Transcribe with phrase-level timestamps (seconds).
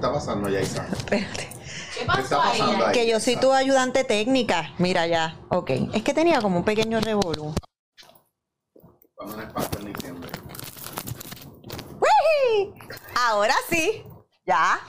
[0.00, 0.86] está pasando, Yaisa?
[0.90, 1.48] Espérate.
[1.48, 2.58] ¿Qué ¿Qué está pasó ahí?
[2.58, 2.92] pasando ahí?
[2.92, 4.72] Que yo soy tu ayudante técnica.
[4.78, 5.36] Mira ya.
[5.50, 5.70] Ok.
[5.92, 7.54] Es que tenía como un pequeño revolú.
[9.14, 10.30] Cuando no es pasto en diciembre.
[12.00, 12.72] ¡Uy!
[13.14, 14.02] Ahora sí.
[14.46, 14.80] Ya.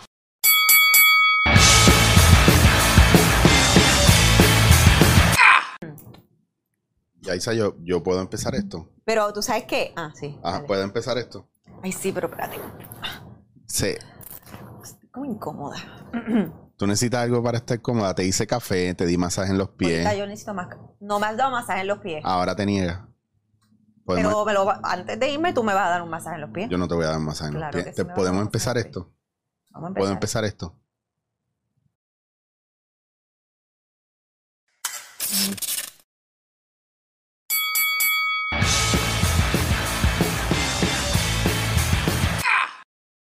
[7.19, 8.89] Yaisa, yo, yo puedo empezar esto.
[9.03, 9.93] Pero tú sabes qué.
[9.96, 10.39] Ah, sí.
[10.41, 10.67] Ajá, dale.
[10.67, 11.47] puedo empezar esto.
[11.83, 12.57] Ay, sí, pero espérate.
[13.67, 13.96] Sí.
[15.12, 15.78] Como incómoda.
[16.77, 18.15] Tú necesitas algo para estar cómoda.
[18.15, 20.05] Te hice café, te di masaje en los pies.
[20.05, 20.67] Ahorita yo necesito más.
[20.99, 22.21] No me has dado masaje en los pies.
[22.25, 23.02] Ahora te niegas.
[24.03, 26.35] Podemos- pero me lo va- antes de irme, tú me vas a dar un masaje
[26.35, 26.69] en los pies.
[26.69, 27.95] Yo no te voy a dar masaje en Claro los pies.
[27.95, 29.13] sí Te- ¿Podemos empezar esto?
[29.69, 30.02] Vamos a empezar.
[30.02, 30.75] ¿Puedo empezar esto?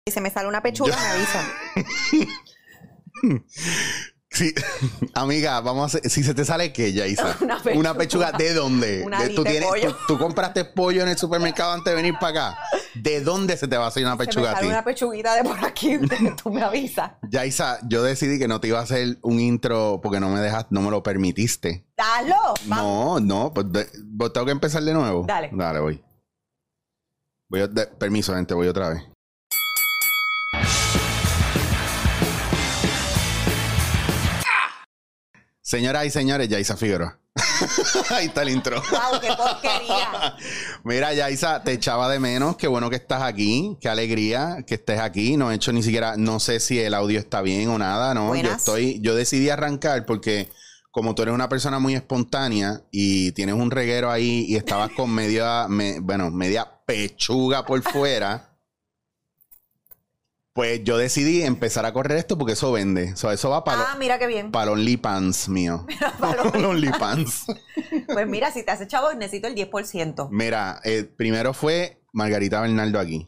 [0.07, 1.45] Si se me sale una pechuga, me avisan.
[4.33, 4.53] Sí,
[5.13, 6.09] amiga, vamos a hacer.
[6.09, 7.35] Si se te sale qué, Yaisa.
[7.41, 7.79] Una pechuga.
[7.79, 8.31] Una pechuga.
[8.31, 9.03] ¿De dónde?
[9.05, 9.91] Una De- tú, alita de pollo.
[9.91, 12.59] tú, tú compraste pollo en el supermercado antes de venir para acá.
[12.95, 14.71] ¿De dónde se te va a hacer una Se me pechuga a sale ti?
[14.71, 15.99] una pechuguita de por aquí,
[16.41, 17.11] tú me avisas.
[17.29, 20.65] Yaisa, yo decidí que no te iba a hacer un intro porque no me dejas,
[20.69, 21.85] no me lo permitiste.
[21.97, 22.53] Dalo.
[22.67, 25.25] No, no, pues, de- pues tengo que empezar de nuevo.
[25.27, 25.49] Dale.
[25.51, 26.01] Dale, voy.
[27.49, 29.03] Voy a, de- permiso, gente, voy otra vez.
[35.71, 37.17] Señoras y señores, Yaisa Figueroa.
[38.09, 38.81] Ahí está el intro.
[38.91, 40.35] Wow, qué porquería.
[40.83, 42.57] Mira, Yaisa, te echaba de menos.
[42.57, 43.77] Qué bueno que estás aquí.
[43.79, 45.37] Qué alegría que estés aquí.
[45.37, 48.35] No he hecho ni siquiera, no sé si el audio está bien o nada, ¿no?
[48.35, 50.49] Yo estoy, yo decidí arrancar porque
[50.91, 55.09] como tú eres una persona muy espontánea y tienes un reguero ahí y estabas con
[55.09, 58.50] media, me- bueno, media pechuga por fuera.
[60.61, 63.13] Pues yo decidí empezar a correr esto porque eso vende.
[63.13, 64.51] O sea, eso va para Ah, mira qué bien.
[64.53, 65.87] los OnlyPants mío.
[66.19, 67.47] Para Los OnlyPants.
[68.05, 70.27] Pues mira, si te hace chavo, necesito el 10%.
[70.29, 73.27] Mira, eh, primero fue Margarita Bernardo aquí.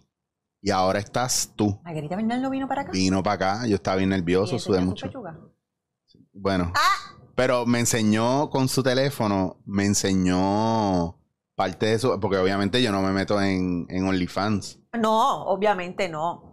[0.61, 1.81] Y ahora estás tú.
[1.83, 2.91] Margarita Bernal no vino para acá.
[2.91, 3.67] Vino para acá.
[3.67, 5.09] Yo estaba bien nervioso, ¿Y sudé mucho.
[6.33, 6.71] Bueno.
[6.75, 7.15] Ah.
[7.33, 11.17] Pero me enseñó con su teléfono, me enseñó
[11.55, 14.81] parte de eso, porque obviamente yo no me meto en, en OnlyFans.
[14.99, 16.52] No, obviamente no.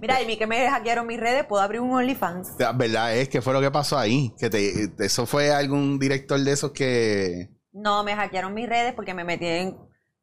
[0.00, 2.52] Mira, y mí que me hackearon mis redes, puedo abrir un OnlyFans.
[2.58, 4.34] La verdad es que fue lo que pasó ahí.
[4.38, 7.50] Que te, eso fue algún director de esos que.
[7.72, 9.76] No, me hackearon mis redes porque me metí en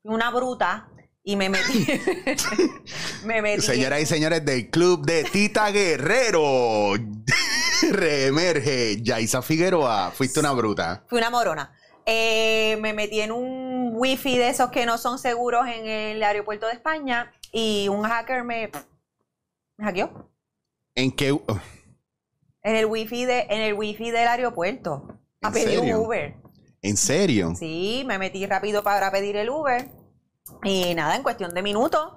[0.04, 0.90] una bruta
[1.24, 1.86] y me metí.
[3.26, 3.62] me metí.
[3.62, 6.94] Señoras y señores del club de Tita Guerrero.
[7.92, 9.02] Reemerge.
[9.02, 10.12] Yaisa Figueroa.
[10.12, 11.04] Fuiste una bruta.
[11.08, 11.74] Fui una morona.
[12.06, 16.66] Eh, me metí en un wifi de esos que no son seguros en el aeropuerto
[16.66, 18.72] de España y un hacker me,
[19.82, 20.30] me hackeó
[20.96, 21.30] ¿En qué?
[22.64, 25.08] en el wifi de en el wifi del aeropuerto
[25.42, 26.00] a ¿En pedir serio?
[26.00, 26.36] un Uber.
[26.82, 27.54] ¿En serio?
[27.58, 29.90] Sí, me metí rápido para pedir el Uber
[30.64, 32.14] y nada, en cuestión de minutos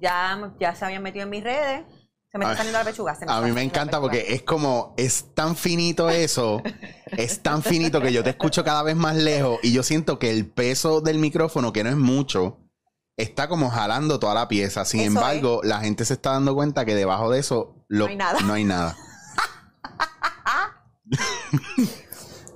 [0.00, 1.84] ya, ya se habían metido en mis redes.
[2.30, 3.14] Se me está Ay, saliendo la pechuga.
[3.14, 6.62] se A mí me encanta porque es como, es tan finito eso,
[7.16, 10.30] es tan finito que yo te escucho cada vez más lejos y yo siento que
[10.30, 12.58] el peso del micrófono, que no es mucho,
[13.16, 14.84] está como jalando toda la pieza.
[14.84, 18.10] Sin Eso embargo, la gente se está dando cuenta que debajo de eso lo- No
[18.10, 18.40] hay nada.
[18.40, 18.96] No hay nada.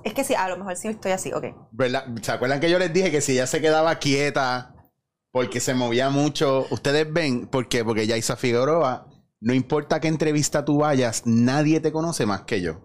[0.03, 1.45] Es que sí, a lo mejor sí estoy así, ok.
[1.71, 2.05] ¿Verdad?
[2.23, 4.73] ¿Se acuerdan que yo les dije que si ella se quedaba quieta
[5.31, 6.65] porque se movía mucho?
[6.71, 7.85] Ustedes ven, ¿por qué?
[7.85, 9.05] Porque Yaisa Figueroa,
[9.39, 12.81] no importa qué entrevista tú vayas, nadie te conoce más que yo.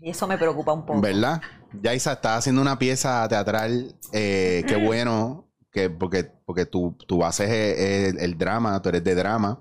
[0.00, 1.00] Y eso me preocupa un poco.
[1.02, 1.42] ¿Verdad?
[1.82, 3.94] Yaisa, estás haciendo una pieza teatral.
[4.12, 9.04] eh, qué bueno, que, porque, porque tu, tu base es, es el drama, tú eres
[9.04, 9.60] de drama,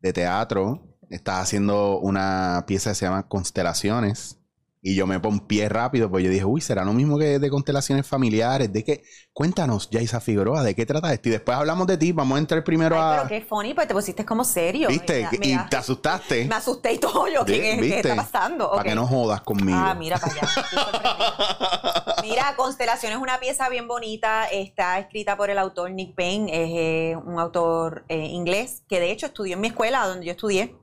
[0.00, 0.98] de teatro.
[1.08, 4.40] Estás haciendo una pieza que se llama Constelaciones.
[4.86, 8.06] Y yo me pie rápido, pues yo dije, uy, ¿será lo mismo que de constelaciones
[8.06, 8.70] familiares?
[8.70, 9.02] ¿De qué?
[9.32, 11.30] Cuéntanos, Yaisa Figueroa, ¿de qué trata esto?
[11.30, 12.12] Y después hablamos de ti.
[12.12, 13.16] Vamos a entrar primero Ay, a.
[13.22, 14.88] pero qué funny, pues te pusiste como serio.
[14.88, 15.26] ¿Viste?
[15.32, 16.44] Me- me- y te asustaste.
[16.44, 17.46] Me asusté y todo yo.
[17.46, 18.72] ¿Qué, qué- está pasando?
[18.72, 19.78] Para que no jodas conmigo.
[19.80, 20.48] Ah, mira para allá.
[22.22, 24.44] Mira, Constelación es una pieza bien bonita.
[24.46, 26.50] Está escrita por el autor Nick Payne.
[26.52, 30.32] Es eh, un autor eh, inglés que de hecho estudió en mi escuela donde yo
[30.32, 30.76] estudié.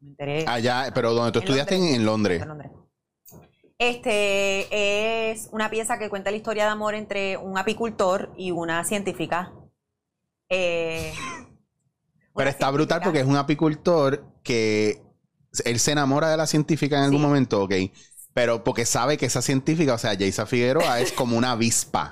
[0.00, 0.44] Me enteré.
[0.46, 2.42] Allá, pero donde tú En estudiaste en Londres.
[2.42, 2.70] en Londres.
[3.78, 8.84] Este es una pieza que cuenta la historia de amor entre un apicultor y una
[8.84, 9.52] científica.
[10.48, 11.12] Eh,
[12.34, 15.02] Pero está brutal porque es un apicultor que
[15.64, 17.26] él se enamora de la científica en algún Sí.
[17.26, 17.72] momento, ok.
[18.36, 22.10] Pero porque sabe que esa científica, o sea, Jaisa Figueroa es como una avispa.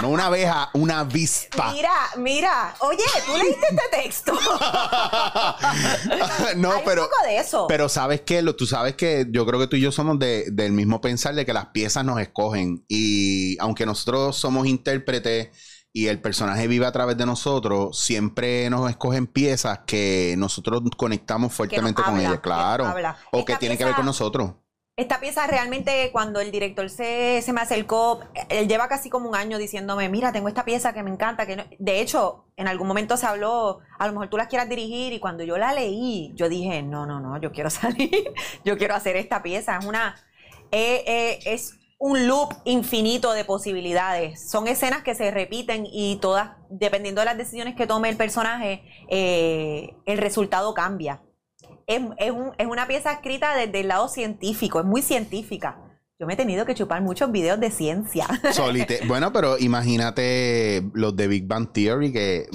[0.00, 1.70] no una abeja, una avispa.
[1.72, 2.74] Mira, mira.
[2.80, 4.32] Oye, ¿tú leíste este texto?
[6.56, 7.02] no, Hay pero.
[7.02, 7.66] un poco de eso.
[7.68, 10.46] Pero sabes que lo, tú sabes que yo creo que tú y yo somos de-
[10.50, 12.84] del mismo pensar de que las piezas nos escogen.
[12.88, 15.50] Y aunque nosotros somos intérpretes
[15.92, 21.52] y el personaje vive a través de nosotros, siempre nos escogen piezas que nosotros conectamos
[21.52, 22.86] fuertemente con habla, ellas, que nos claro.
[22.86, 23.16] habla.
[23.30, 24.52] O Esta que tiene que ver pieza- con nosotros.
[24.96, 29.34] Esta pieza realmente cuando el director se, se me acercó, él lleva casi como un
[29.34, 31.64] año diciéndome, mira, tengo esta pieza que me encanta, que no-".
[31.80, 35.18] de hecho, en algún momento se habló, a lo mejor tú las quieras dirigir y
[35.18, 38.32] cuando yo la leí, yo dije, no, no, no, yo quiero salir,
[38.64, 40.14] yo quiero hacer esta pieza, es una,
[40.70, 46.52] eh, eh, es un loop infinito de posibilidades, son escenas que se repiten y todas,
[46.70, 51.20] dependiendo de las decisiones que tome el personaje, eh, el resultado cambia
[51.86, 55.78] es, es un- es una pieza escrita desde el lado científico, es muy científica.
[56.18, 58.26] Yo me he tenido que chupar muchos videos de ciencia.
[58.52, 62.46] Solite- bueno, pero imagínate los de Big Bang Theory que,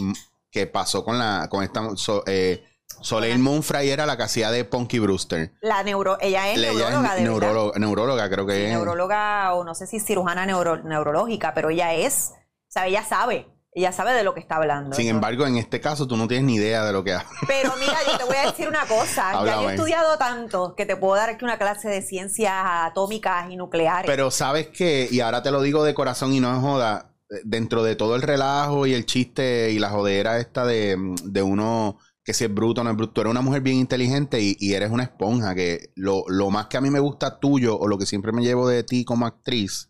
[0.52, 2.64] que pasó con la con esta so- eh,
[3.02, 5.54] Soleil Moonfry era la que hacía de Punky Brewster.
[5.62, 8.70] La neuro, ella es neuróloga, de neuróloga, neuróloga, creo que Sí, es.
[8.72, 13.48] neuróloga o no sé si cirujana neuro- neurológica, pero ella es, o sea, ella sabe,
[13.74, 14.96] ella sabe de lo que está hablando.
[14.96, 17.28] Sin embargo, en este caso tú no tienes ni idea de lo que hace.
[17.48, 19.32] Pero mira, yo te voy a decir una cosa.
[19.46, 23.52] ya yo he estudiado tanto que te puedo dar aquí una clase de ciencias atómicas
[23.52, 24.10] y nucleares.
[24.10, 27.36] Pero sabes que, y ahora te lo digo de corazón y no es joda, eh,
[27.44, 32.00] dentro de todo el relajo y el chiste y la jodera esta de, de uno
[32.24, 34.56] que si es bruto o no es bruto, tú eres una mujer bien inteligente y,
[34.60, 37.88] y eres una esponja, que lo, lo más que a mí me gusta tuyo o
[37.88, 39.90] lo que siempre me llevo de ti como actriz,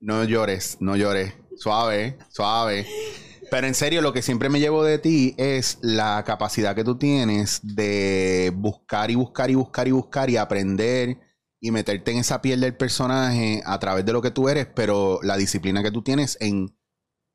[0.00, 2.86] no llores, no llores, suave, suave.
[3.50, 6.98] Pero en serio, lo que siempre me llevo de ti es la capacidad que tú
[6.98, 11.18] tienes de buscar y buscar y buscar y buscar y aprender
[11.60, 15.18] y meterte en esa piel del personaje a través de lo que tú eres, pero
[15.22, 16.76] la disciplina que tú tienes en,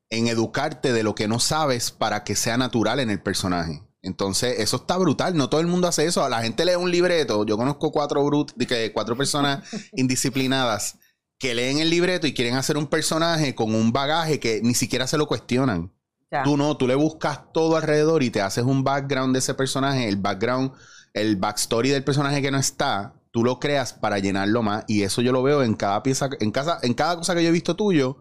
[0.08, 3.82] en educarte de lo que no sabes para que sea natural en el personaje.
[4.00, 5.34] Entonces, eso está brutal.
[5.34, 6.28] No todo el mundo hace eso.
[6.28, 7.44] La gente lee un libreto.
[7.46, 8.52] Yo conozco cuatro, brut
[8.92, 10.98] cuatro personas indisciplinadas
[11.38, 15.06] que leen el libreto y quieren hacer un personaje con un bagaje que ni siquiera
[15.06, 15.92] se lo cuestionan.
[16.30, 16.42] Ya.
[16.42, 20.08] Tú no, tú le buscas todo alrededor y te haces un background de ese personaje,
[20.08, 20.72] el background,
[21.12, 24.84] el backstory del personaje que no está, tú lo creas para llenarlo más.
[24.88, 27.50] Y eso yo lo veo en cada pieza, en casa, en cada cosa que yo
[27.50, 28.18] he visto tuyo,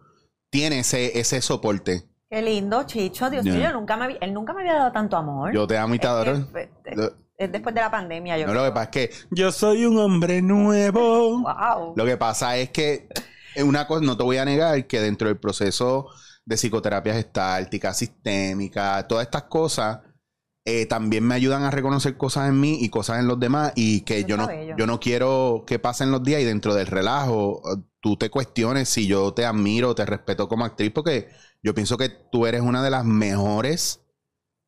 [0.51, 2.03] tiene ese, ese soporte.
[2.29, 3.29] Qué lindo, Chicho.
[3.29, 5.53] Dios mío, nunca me, él nunca me había dado tanto amor.
[5.53, 6.47] Yo te amo y te Es adoro.
[6.51, 7.13] que, Lo-
[7.45, 9.97] es después de la pandemia, yo No, lo que pasa es que yo soy un
[9.97, 11.41] hombre nuevo.
[11.41, 11.93] Wow.
[11.95, 13.07] Lo que pasa es que
[13.55, 16.07] es una cosa, no te voy a negar que dentro del proceso
[16.45, 19.99] de psicoterapia gestáltica, sistémica, todas estas cosas,
[20.65, 24.01] eh, también me ayudan a reconocer cosas en mí y cosas en los demás y
[24.01, 24.75] que Eso yo no, bello.
[24.77, 28.87] yo no quiero que pasen los días y dentro del relajo eh, tú te cuestiones
[28.87, 31.29] si yo te admiro, te respeto como actriz, porque
[31.61, 34.02] yo pienso que tú eres una de las mejores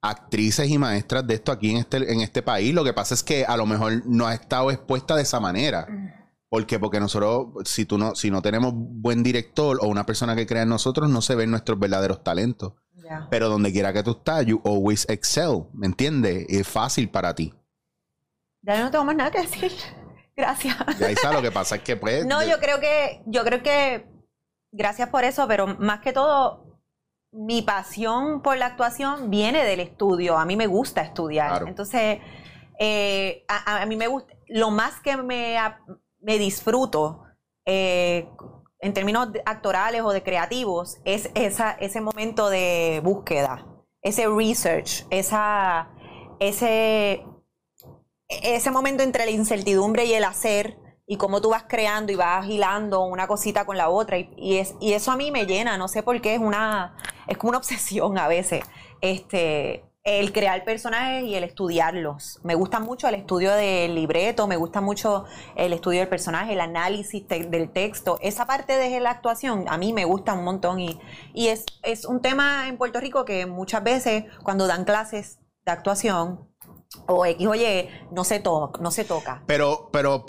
[0.09, 2.73] actrices y maestras de esto aquí en este, en este país.
[2.73, 5.87] Lo que pasa es que a lo mejor no ha estado expuesta de esa manera.
[6.49, 6.79] ¿Por qué?
[6.79, 10.63] Porque nosotros, si tú no, si no tenemos buen director o una persona que crea
[10.63, 12.73] en nosotros, no se ven nuestros verdaderos talentos.
[12.93, 13.27] Ya.
[13.29, 15.65] Pero donde quiera que tú estás, you always excel.
[15.73, 16.45] ¿Me entiendes?
[16.49, 17.53] Es fácil para ti.
[18.61, 19.71] Ya no tengo más nada que decir.
[20.35, 20.75] Gracias.
[20.99, 22.25] Y ahí está, lo que pasa es que pues.
[22.25, 24.05] No, yo creo que, yo creo que,
[24.71, 26.64] gracias por eso, pero más que todo,
[27.37, 30.37] mi pasión por la actuación viene del estudio.
[30.37, 31.49] A mí me gusta estudiar.
[31.49, 31.67] Claro.
[31.67, 32.19] Entonces,
[32.79, 35.81] eh, a, a mí me gusta, lo más que me, a-
[36.21, 37.23] me disfruto
[37.65, 38.29] eh,
[38.79, 43.65] en términos actorales o de creativos es esa, ese momento de búsqueda,
[44.01, 45.89] ese research, esa,
[46.39, 47.25] ese,
[48.27, 52.47] ese momento entre la incertidumbre y el hacer y cómo tú vas creando y vas
[52.47, 55.87] hilando una cosita con la otra y, es, y eso a mí me llena, no
[55.87, 56.95] sé por qué, es una
[57.27, 58.63] es como una obsesión a veces.
[59.01, 62.39] Este, el crear personajes y el estudiarlos.
[62.43, 66.61] Me gusta mucho el estudio del libreto, me gusta mucho el estudio del personaje, el
[66.61, 68.19] análisis del texto.
[68.21, 70.99] Esa parte de la actuación a mí me gusta un montón y,
[71.33, 75.71] y es, es un tema en Puerto Rico que muchas veces cuando dan clases de
[75.71, 76.47] actuación
[77.07, 77.53] o X o
[78.11, 79.41] no se, to no se toca.
[79.47, 80.23] Pero, pero,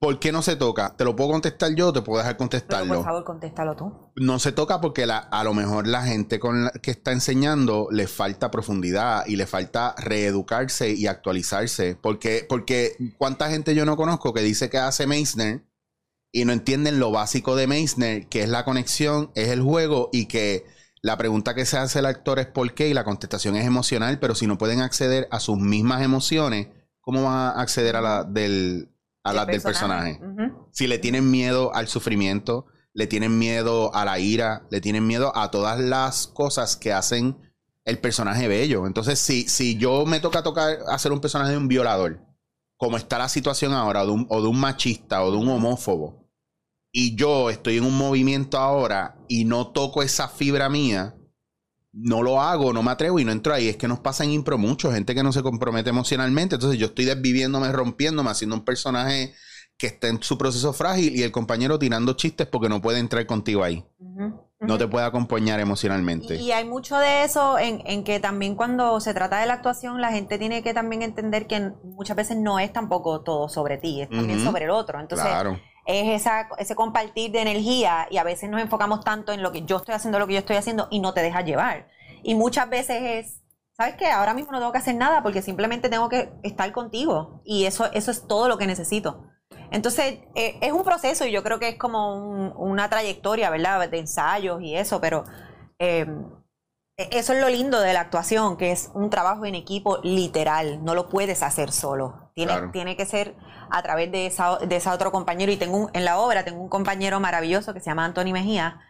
[0.00, 0.96] ¿por qué no se toca?
[0.96, 2.94] ¿Te lo puedo contestar yo te puedo dejar Pero contestarlo?
[2.96, 3.92] por favor, contéstalo tú.
[4.16, 7.88] No se toca porque la- a lo mejor la gente con la que está enseñando
[7.90, 11.96] le falta profundidad y le falta reeducarse y actualizarse.
[12.00, 15.64] Porque, porque cuánta gente yo no conozco que dice que hace Meissner
[16.32, 20.26] y no entienden lo básico de Meissner, que es la conexión, es el juego y
[20.26, 20.64] que
[21.02, 24.18] la pregunta que se hace el actor es por qué y la contestación es emocional,
[24.18, 26.68] pero si no pueden acceder a sus mismas emociones,
[27.02, 28.88] ¿cómo van a acceder a la del
[29.22, 30.20] a las del personaje.
[30.70, 35.36] Si le tienen miedo al sufrimiento, le tienen miedo a la ira, le tienen miedo
[35.36, 37.36] a todas las cosas que hacen
[37.84, 38.86] el personaje bello.
[38.86, 42.20] Entonces, si, si yo me toca tocar hacer un personaje de un violador,
[42.76, 45.48] como está la situación ahora, o de un, o de un machista o de un
[45.48, 46.28] homófobo,
[46.92, 51.14] y yo estoy en un movimiento ahora y no toco esa fibra mía,
[51.92, 53.68] no lo hago, no me atrevo y no entro ahí.
[53.68, 56.56] Es que nos pasa en impro mucho, gente que no se compromete emocionalmente.
[56.56, 59.34] Entonces yo estoy desviviéndome, rompiéndome, haciendo un personaje
[59.76, 63.24] que está en su proceso frágil y el compañero tirando chistes porque no puede entrar
[63.26, 63.84] contigo ahí.
[64.60, 66.36] No te puede acompañar emocionalmente.
[66.36, 70.02] Y, hay mucho de eso en, en, que también cuando se trata de la actuación,
[70.02, 74.02] la gente tiene que también entender que muchas veces no es tampoco todo sobre ti,
[74.02, 75.00] es también sobre el otro.
[75.00, 75.28] Entonces,
[75.90, 79.62] es esa, ese compartir de energía y a veces nos enfocamos tanto en lo que
[79.62, 81.88] yo estoy haciendo, lo que yo estoy haciendo y no te dejas llevar.
[82.22, 83.42] Y muchas veces es,
[83.76, 84.06] ¿sabes qué?
[84.06, 87.90] Ahora mismo no tengo que hacer nada porque simplemente tengo que estar contigo y eso,
[87.92, 89.26] eso es todo lo que necesito.
[89.70, 93.88] Entonces, eh, es un proceso y yo creo que es como una trayectoria, ¿verdad?
[93.88, 95.24] De ensayos y eso, pero
[95.78, 96.06] eh,
[96.96, 100.84] e, eso es lo lindo de la actuación, que es un trabajo en equipo literal,
[100.84, 102.30] no lo puedes hacer solo.
[102.34, 103.34] Tiene, tiene que ser
[103.70, 105.52] a través de esa, de otro compañero.
[105.52, 108.80] Y tengo en la obra tengo un compañero maravilloso que se llama Anthony Mejía,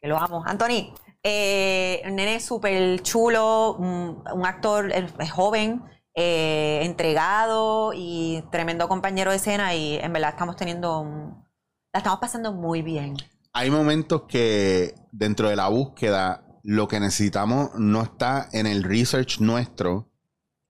[0.00, 0.42] que lo amo.
[0.46, 4.92] Anthony, eh, un nene súper chulo, un, actor
[5.30, 5.82] joven,
[6.14, 9.74] eh, entregado y tremendo compañero de escena.
[9.74, 11.44] Y en verdad estamos teniendo un,
[11.92, 13.16] la estamos pasando muy bien.
[13.52, 19.40] Hay momentos que dentro de la búsqueda lo que necesitamos no está en el research
[19.40, 20.11] nuestro,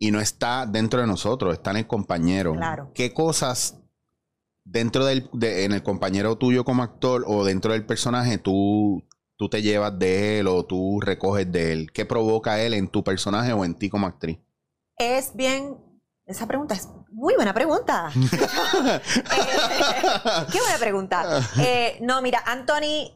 [0.02, 2.54] y no está dentro de nosotros, está en el compañero.
[2.54, 2.90] Claro.
[2.92, 3.78] ¿Qué cosas
[4.64, 9.04] dentro del en el compañero tuyo como actor o dentro del personaje tú,
[9.37, 11.92] tú te llevas de él o tú recoges de él?
[11.92, 14.40] ¿Qué provoca él en tu personaje o en ti como actriz?
[14.97, 15.76] Es bien
[16.26, 18.11] esa pregunta es muy buena pregunta.
[18.14, 19.00] Eh,
[20.50, 21.40] qué buena pregunta.
[21.59, 23.12] Eh, no, mira, Anthony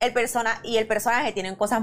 [0.00, 1.82] el persona y el personaje tienen cosas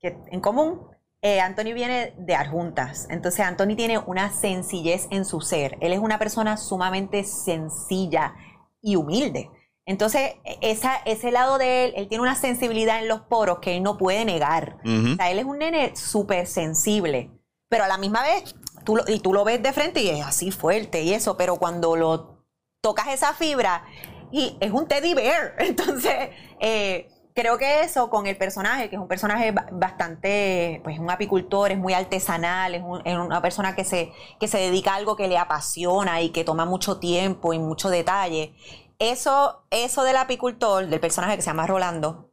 [0.00, 0.95] que, en común.
[1.22, 5.76] Eh, Anthony viene de adjuntas, entonces Anthony tiene una sencillez en su ser.
[5.80, 8.34] Él es una persona sumamente sencilla
[8.82, 9.50] y humilde.
[9.86, 13.76] Entonces, e, esa, ese lado de él, él tiene una sensibilidad en los poros que
[13.76, 14.78] él no puede negar.
[14.84, 17.30] O sea, él es un nene súper sensible,
[17.68, 18.54] pero a la misma vez,
[18.84, 21.96] tú y tú lo ves de frente y es así fuerte y eso, pero cuando
[21.96, 22.44] lo
[22.82, 23.84] tocas esa fibra,
[24.32, 25.54] y es un teddy bear.
[25.58, 26.30] Entonces,
[26.60, 31.70] eh, creo que eso con el personaje, que es un personaje bastante, pues un apicultor,
[31.70, 32.82] es muy artesanal, es,
[33.14, 36.64] una persona que se, que se dedica a algo que le apasiona y que toma
[36.64, 38.54] mucho tiempo y mucho detalle.
[38.98, 42.30] Eso, eso del apicultor, del personaje que se llama Rolando,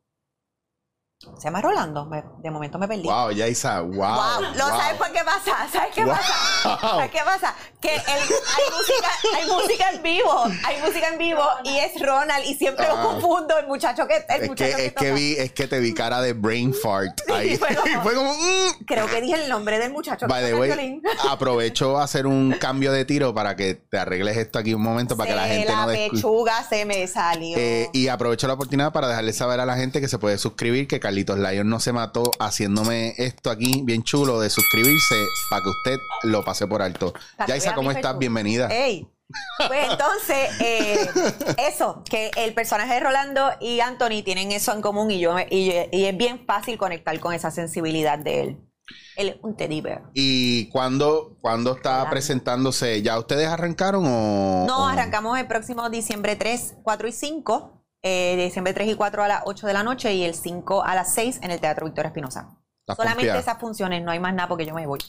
[1.38, 2.10] se llama Rolando.
[2.40, 3.04] de momento me perdí.
[3.04, 3.96] Wow, Yaisa, wow.
[3.96, 4.42] wow.
[4.56, 5.68] ¿Lo sabes por qué pasa?
[5.72, 6.80] ¿Sabes qué pasa?
[6.80, 7.56] ¿Sabes qué pasa?
[7.80, 10.44] Que el, hay, música, hay música en vivo.
[10.66, 12.46] Hay música en vivo y es Ronald.
[12.46, 13.04] Y siempre lo ah.
[13.04, 13.58] confundo.
[13.58, 14.26] El muchacho que.
[14.30, 17.22] El es muchacho que, es, que vi, es que te vi cara de brain fart
[17.30, 17.54] ahí.
[17.54, 18.34] y fue como.
[18.34, 18.86] Mm.
[18.86, 20.28] Creo que dije el nombre del muchacho.
[20.28, 24.60] By the way, aprovecho a hacer un cambio de tiro para que te arregles esto
[24.60, 27.58] aquí un momento para que la gente no La pechuga se me salió.
[27.58, 30.88] Eh, y aprovecho la oportunidad para dejarle saber a la gente que se puede suscribir,
[30.88, 35.70] que Carlitos Lion no se mató haciéndome esto aquí bien chulo de suscribirse para que
[35.70, 37.14] usted lo pase por alto.
[37.48, 38.18] Yaisa, ¿cómo estás?
[38.18, 38.68] Bienvenida.
[38.72, 39.08] Hey.
[39.68, 41.08] Pues entonces, eh,
[41.70, 45.70] eso, que el personaje de Rolando y Anthony tienen eso en común y, yo, y,
[45.70, 48.58] es bien fácil conectar con esa sensibilidad de él.
[49.16, 50.10] Él es un teddy bear.
[50.16, 53.04] ¿Y cuando, cuando está presentándose?
[53.04, 54.66] ¿Ya ustedes arrancaron o...?
[54.68, 59.28] No, arrancamos el próximo diciembre 3, 4 y 5 eh, diciembre 3 y 4 a
[59.28, 62.10] las 8 de la noche y el 5 a las 6 en el Teatro Victoria
[62.10, 62.60] Espinosa.
[62.86, 65.00] Solamente esas funciones, no hay más nada porque yo me voy.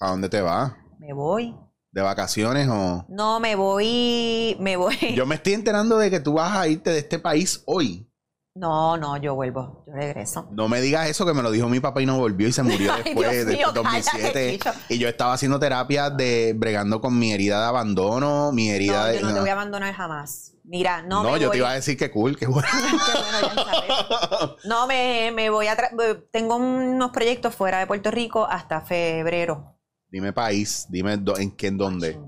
[0.00, 0.72] ¿A dónde te vas?
[0.98, 1.56] Me voy.
[1.92, 3.06] ¿De vacaciones o...?
[3.08, 4.96] No, me voy, me voy.
[5.14, 8.06] Yo me estoy enterando de que tú vas a irte de este país hoy.
[8.54, 10.48] No, no, yo vuelvo, yo regreso.
[10.50, 12.64] No me digas eso que me lo dijo mi papá y no volvió y se
[12.64, 14.58] murió después de 2007.
[14.88, 19.20] y yo estaba haciendo terapia de bregando con mi herida de abandono, mi herida de.
[19.20, 20.54] Yo no, no te voy a abandonar jamás.
[20.70, 22.68] Mira, no, no yo te iba a decir que cool, que bueno.
[24.64, 25.76] No, me, me voy a...
[26.30, 29.79] Tengo unos proyectos fuera de Puerto Rico hasta febrero.
[30.10, 32.18] Dime país, dime en qué, en dónde.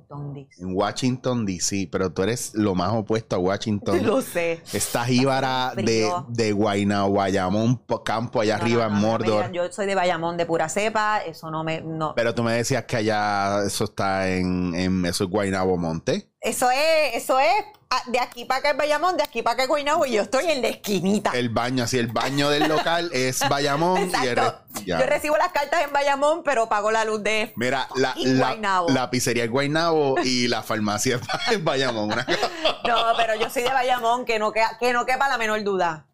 [0.58, 1.88] En Washington, D.C.
[1.90, 4.00] Pero tú eres lo más opuesto a Washington.
[4.06, 4.62] Lo sé.
[4.72, 9.50] Estás íbara de, de Guayna, Guayamón, campo allá arriba en Mordor.
[9.50, 11.18] yo soy de Bayamón, de pura cepa.
[11.18, 11.80] Eso no me.
[11.80, 12.14] No.
[12.14, 14.74] Pero tú me decías que allá eso está en.
[14.76, 16.28] en eso es Guaynabo Monte.
[16.40, 17.52] Eso es, eso es
[17.88, 20.22] ah, de aquí para acá es Bayamón, de aquí para acá es Guaynabo y yo
[20.22, 21.30] estoy en la esquinita.
[21.34, 24.40] El baño, así el baño del local es Bayamón y el
[24.84, 25.00] ya.
[25.00, 28.88] Yo recibo las cartas en Bayamón, pero pago la luz de Mira, la, la, Guaynabo.
[28.90, 31.20] la pizzería es Guaynabo y la farmacia
[31.50, 32.10] es Bayamón.
[32.10, 36.06] No, pero yo soy de Bayamón, que no, queda, que no quepa la menor duda.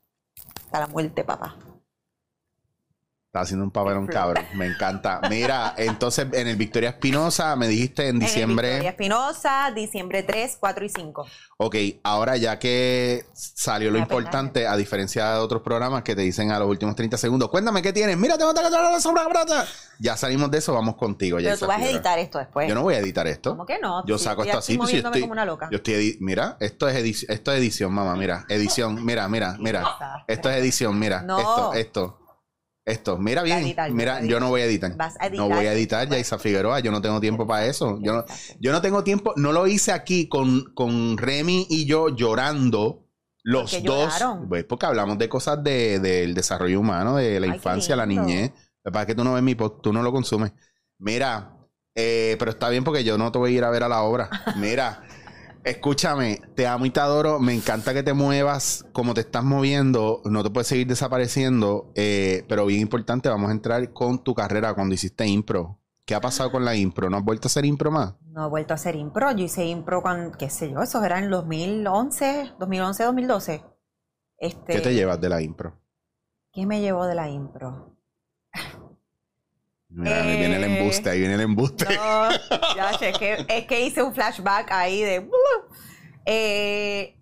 [0.66, 1.56] Hasta la muerte, papá.
[3.28, 4.42] Está haciendo un papelón cabrón.
[4.54, 5.20] Me encanta.
[5.28, 8.68] Mira, entonces en el Victoria Espinosa me dijiste en En el diciembre.
[8.68, 11.26] Victoria Espinosa, diciembre 3, 4 y 5.
[11.58, 16.52] Ok, ahora ya que salió lo importante, a diferencia de otros programas que te dicen
[16.52, 18.16] a los últimos 30 segundos, cuéntame qué tienes.
[18.16, 19.66] Mira, tengo que la sombra brata.
[19.98, 21.36] Ya salimos de eso, vamos contigo.
[21.36, 22.66] Pero tú vas a editar esto después.
[22.66, 23.50] Yo no voy a editar esto.
[23.50, 24.06] ¿Cómo que no?
[24.06, 24.78] Yo saco esto así.
[24.78, 25.68] pues, yo moviéndome estoy, como una loca.
[25.70, 28.16] yo estoy mira, esto es, edición, esto es edición, mamá.
[28.16, 29.04] Mira, edición.
[29.04, 29.84] Mira, mira, mira.
[30.26, 31.20] Esto es edición, mira.
[31.20, 31.38] No.
[31.38, 32.27] Esto, esto.
[32.88, 33.18] Esto.
[33.18, 33.58] Mira bien.
[33.58, 34.96] editar, mira, yo no voy a editar.
[34.96, 36.80] Vas a No voy a editar, Yaisa Figueroa.
[36.80, 37.98] Yo no tengo tiempo para eso.
[38.02, 38.24] Yo no,
[38.60, 39.32] yo no tengo tiempo.
[39.36, 43.04] No lo hice aquí con, con Remy y yo llorando.
[43.42, 44.14] Los ¿Por qué dos.
[44.48, 48.52] Pues porque hablamos de cosas de- del desarrollo humano, de la Ay, infancia, la niñez.
[48.84, 50.52] Es que tú no ves mi post, tú no lo consumes.
[50.98, 51.56] Mira,
[51.94, 54.02] eh, pero está bien porque yo no te voy a ir a ver a la
[54.02, 54.28] obra.
[54.56, 55.02] Mira,
[55.70, 57.38] escúchame, te amo y te adoro.
[57.38, 60.22] Me encanta que te muevas como te estás moviendo.
[60.24, 61.92] No te puedes seguir desapareciendo.
[61.94, 65.78] eh, pero bien importante, vamos a entrar con tu carrera cuando hiciste impro.
[66.04, 67.10] ¿Qué ha pasado con la impro?
[67.10, 68.14] ¿No has vuelto a hacer impro más?
[68.22, 69.30] No he vuelto a hacer impro.
[69.32, 73.64] Yo hice impro cuando, qué sé yo, eso era en 2011, 2011, 2012.
[74.38, 75.74] Este, ¿Qué te llevas de la impro?
[76.50, 77.94] ¿Qué me llevó de la impro?
[79.90, 81.84] Mira, ahí viene el embuste, ahí viene el embuste.
[81.86, 82.30] No,
[82.76, 85.20] ya, sé, es que, es que hice un flashback ahí de...
[85.20, 85.74] ¡uh!
[86.26, 87.16] Eh,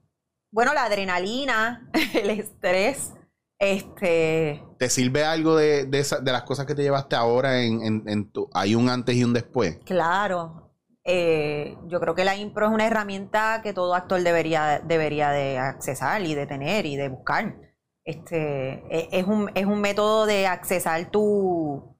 [0.50, 3.12] bueno, la adrenalina, el estrés,
[3.58, 4.62] este...
[4.78, 8.02] ¿Te sirve algo de, de, esa- de las cosas que te llevaste ahora en, en-
[8.06, 8.50] en tu...
[8.52, 9.78] Hay un antes y un después.
[9.85, 10.73] Claro,
[11.04, 15.58] eh, yo creo que la impro es una herramienta que todo actor debería, debería de
[15.58, 17.54] accesar y de tener y de buscar.
[18.04, 21.95] Este, e- es, un, es un método de accesar tu,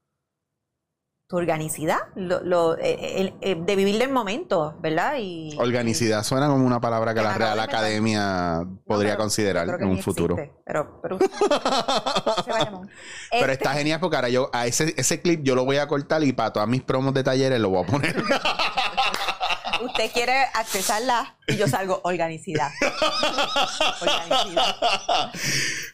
[1.29, 5.17] tu organicidad, lo- lo- eh, el- eh, de vivir del momento, ¿verdad?
[5.19, 7.59] Y, Organicidad suena como una palabra que la Real.
[7.59, 10.37] Academia No, podría pero considerar en un futuro.
[10.39, 11.19] existe, pero, pero,
[12.45, 12.89] se va a llamar.
[13.33, 15.89] Pero Este, está genial porque ahora yo a ese, ese clip yo lo voy a
[15.89, 18.23] cortar y para todas mis promos de talleres lo voy a poner.
[19.83, 22.71] Usted quiere accesarla y yo salgo organicidad.
[24.01, 25.33] organicidad.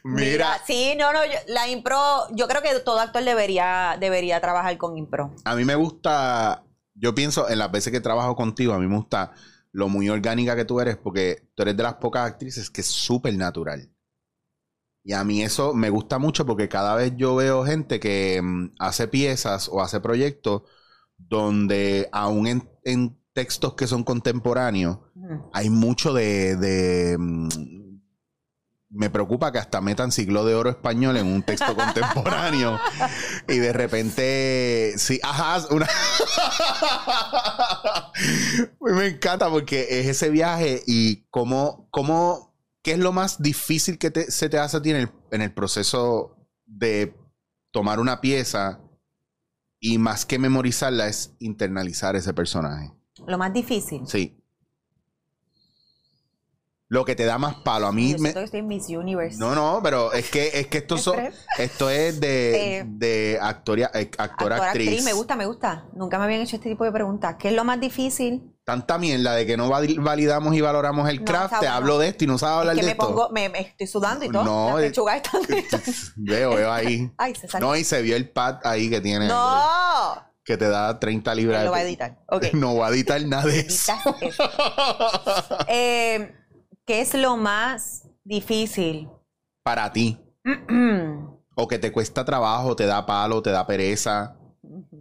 [0.04, 1.98] Mira, sí, no, no, yo- la impro,
[2.32, 5.34] yo creo que todo actor debería, debería trabajar con impro.
[5.44, 6.64] a mí me gusta,
[6.94, 9.32] yo pienso en las veces que trabajo contigo, a mí me gusta
[9.72, 12.86] lo muy orgánica que tú eres porque tú eres de las pocas actrices que es
[12.88, 13.88] súper natural.
[15.04, 18.74] Y a mí eso me gusta mucho porque cada vez yo veo gente que mm,
[18.78, 20.62] hace piezas o hace proyectos
[21.16, 24.98] donde aún en, en textos que son contemporáneos,
[25.52, 27.48] hay mucho de, de, mm,
[28.90, 32.78] me preocupa que hasta metan siglo de oro español en un texto contemporáneo
[33.48, 35.88] y de repente sí ajá una
[38.80, 44.10] me encanta porque es ese viaje y cómo cómo qué es lo más difícil que
[44.10, 47.16] te- se te hace a ti en el, en el proceso de
[47.70, 48.80] tomar una pieza
[49.80, 52.92] y más que memorizarla es internalizar ese personaje
[53.26, 54.06] Lo más difícil.
[54.06, 54.38] Sí.
[56.88, 57.86] Lo que te da más palo.
[57.86, 58.34] A mí Yo me.
[58.34, 59.38] que estoy en Miss Universe.
[59.38, 61.46] No, no, pero es que, es que esto, so- Estrés.
[61.56, 65.02] esto es de, Eh, de actoria, eh, actor, Actor, actriz.
[65.02, 65.86] Me gusta, me gusta.
[65.94, 67.36] Nunca me habían hecho este tipo de preguntas.
[67.38, 68.54] ¿Qué es lo más difícil?
[68.64, 71.60] Tanta mierda de que no val- validamos y valoramos el craft.
[71.60, 73.06] Te hablo de esto y no sabes hablar es que de me esto.
[73.08, 74.44] pongo, me, me estoy sudando y todo.
[74.44, 75.42] No, Las eh, pechugas están.
[76.16, 77.10] Veo, veo ahí.
[77.16, 77.68] Ay, se salió.
[77.68, 79.28] No, y se vio el pad ahí que tiene.
[79.28, 80.30] ¡No!
[80.44, 81.60] Que te da 30 libras.
[81.60, 82.18] Él lo va a editar.
[82.54, 83.92] No va a editar nada de eso.
[85.68, 86.34] Eh,
[86.84, 89.08] ¿Qué es lo más difícil?
[89.62, 90.18] Para ti.
[91.54, 94.36] O que te cuesta trabajo, te da palo, te da pereza.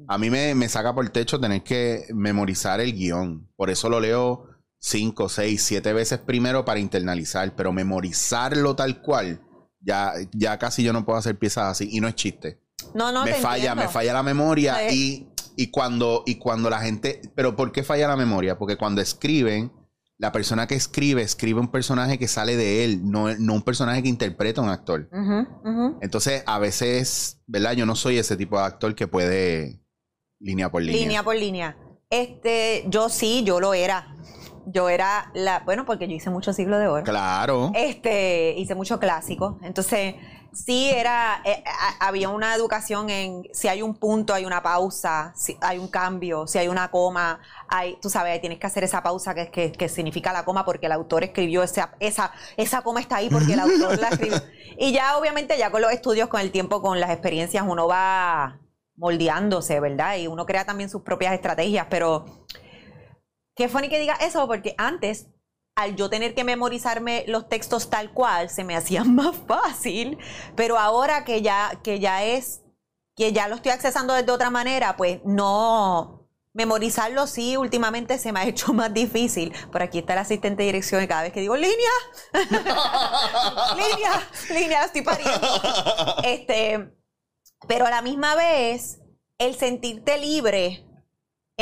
[0.07, 3.49] A mí me, me saca por el techo tener que memorizar el guion.
[3.55, 4.51] Por eso lo leo
[4.81, 9.39] cinco, seis, siete veces primero para internalizar, pero memorizarlo tal cual,
[9.79, 11.89] ya, ya casi yo no puedo hacer piezas así.
[11.91, 12.59] Y no es chiste.
[12.93, 13.83] No, no, me te falla, entiendo.
[13.83, 17.21] me falla la memoria y, y cuando, y cuando la gente...
[17.35, 18.57] Pero ¿por qué falla la memoria?
[18.57, 19.71] Porque cuando escriben,
[20.21, 24.03] la persona que escribe, escribe un personaje que sale de él, no, no un personaje
[24.03, 25.09] que interpreta a un actor.
[25.99, 27.73] Entonces, a veces, ¿verdad?
[27.73, 29.81] Yo no soy ese tipo de actor que puede
[30.39, 31.01] línea por línea.
[31.01, 31.77] Línea por línea.
[32.11, 34.15] Este, yo sí, yo lo era.
[34.67, 37.03] Yo era la, bueno, porque yo hice mucho siglo de oro.
[37.03, 37.71] Claro.
[37.73, 39.59] Este, hice mucho clásico.
[39.63, 40.15] Entonces,
[40.53, 45.33] sí era, eh, a- había una educación en si hay un punto, hay una pausa,
[45.35, 49.01] si hay un cambio, si hay una coma, hay, tú sabes, tienes que hacer esa
[49.03, 52.99] pausa que, que, que significa la coma porque el autor escribió esa, esa, esa coma
[53.01, 54.41] está ahí porque el autor la escribió.
[54.77, 58.59] Y ya obviamente ya con los estudios, con el tiempo, con las experiencias, uno va
[58.95, 60.17] moldeándose, ¿verdad?
[60.17, 62.25] Y uno crea también sus propias estrategias, pero
[63.55, 65.27] qué funny que diga eso porque antes
[65.75, 70.17] al yo tener que memorizarme los textos tal cual, se me hacía más fácil,
[70.55, 72.61] pero ahora que ya, que ya es,
[73.15, 76.21] que ya lo estoy accesando de otra manera, pues no,
[76.53, 79.53] memorizarlo sí, últimamente se me ha hecho más difícil.
[79.71, 81.91] Por aquí está el asistente de dirección y cada vez que digo, línea,
[83.75, 85.47] línea, línea, estoy pariendo.
[86.23, 86.93] Este,
[87.67, 88.99] pero a la misma vez,
[89.37, 90.85] el sentirte libre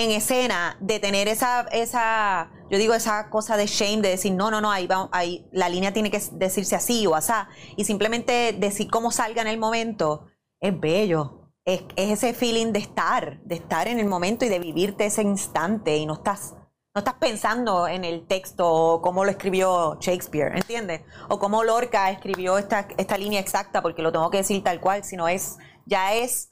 [0.03, 4.49] en escena de tener esa, esa, yo digo esa cosa de shame de decir, no,
[4.51, 8.53] no, no, ahí va, ahí, la línea tiene que decirse así o asá, y simplemente
[8.53, 10.27] decir cómo salga en el momento,
[10.59, 11.35] es bello.
[11.65, 15.21] Es, es ese feeling de estar, de estar en el momento y de vivirte ese
[15.21, 16.55] instante y no estás,
[16.95, 21.01] no estás pensando en el texto o cómo lo escribió Shakespeare, ¿entiendes?
[21.27, 25.03] O cómo Lorca escribió esta, esta línea exacta porque lo tengo que decir tal cual,
[25.03, 26.49] sino es, ya es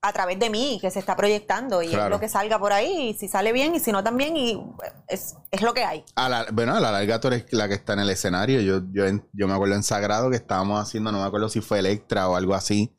[0.00, 3.08] a través de mí que se está proyectando y es lo que salga por ahí,
[3.10, 4.62] y si sale bien y si no también, y
[5.08, 6.04] es, es lo que hay.
[6.14, 8.60] A la- bueno, a la larga tú eres la que está en el escenario.
[8.60, 11.80] Yo, yo, yo me acuerdo en Sagrado que estábamos haciendo, no me acuerdo si fue
[11.80, 12.94] Electra o algo así.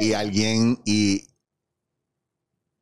[0.00, 1.28] Y alguien, y,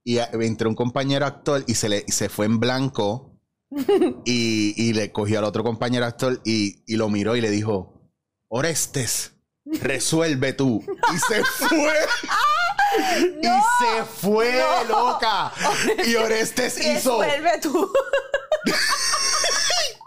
[0.04, 3.38] y entró un compañero actor y se le y se fue en blanco
[4.24, 8.00] y, y le cogió al otro compañero actor y, y lo miró y le dijo,
[8.48, 9.34] Orestes,
[9.66, 10.82] resuelve tú.
[11.14, 11.92] Y se fue.
[13.42, 14.84] y se fue, no.
[14.84, 15.52] loca.
[16.06, 17.20] Y Orestes hizo.
[17.20, 17.92] Resuelve tú.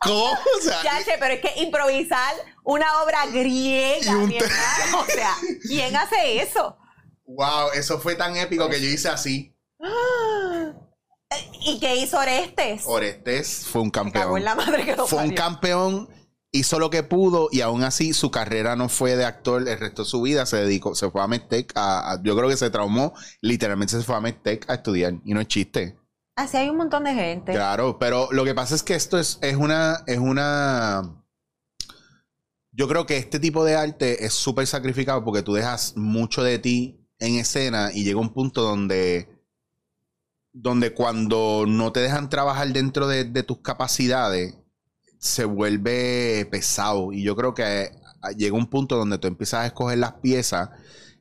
[0.04, 0.32] ¿Cómo?
[0.32, 4.34] O sea, Ya sé, pero es que improvisar una obra griega, Y un
[4.96, 6.78] o sea, ¿quién hace eso?
[7.26, 9.56] Wow, eso fue tan épico que yo hice así.
[11.62, 12.84] ¿Y qué hizo Orestes?
[12.86, 14.38] Orestes fue un campeón.
[14.38, 16.10] en la madre que lo Fue un campeón,
[16.53, 20.03] hizo lo que pudo y aún así su carrera no fue de actor el resto
[20.03, 20.45] de su vida.
[20.45, 21.73] Se dedicó, se fue a Medtech.
[21.75, 23.13] A, a- yo creo que se traumó.
[23.41, 25.15] Literalmente se fue a Medtech a estudiar.
[25.25, 25.97] Y no es chiste.
[26.35, 27.51] Así hay un montón de gente.
[27.51, 30.03] Claro, pero lo que pasa es que esto es, es una.
[30.07, 31.19] Es una.
[32.71, 36.57] Yo creo que este tipo de arte es súper sacrificado porque tú dejas mucho de
[36.57, 39.29] ti en escena y llega un punto donde.
[40.55, 44.55] Donde cuando no te dejan trabajar dentro de, de tus capacidades,
[45.23, 47.13] se vuelve pesado.
[47.13, 50.69] Y yo creo que ah, llega un punto donde tú empiezas a escoger las piezas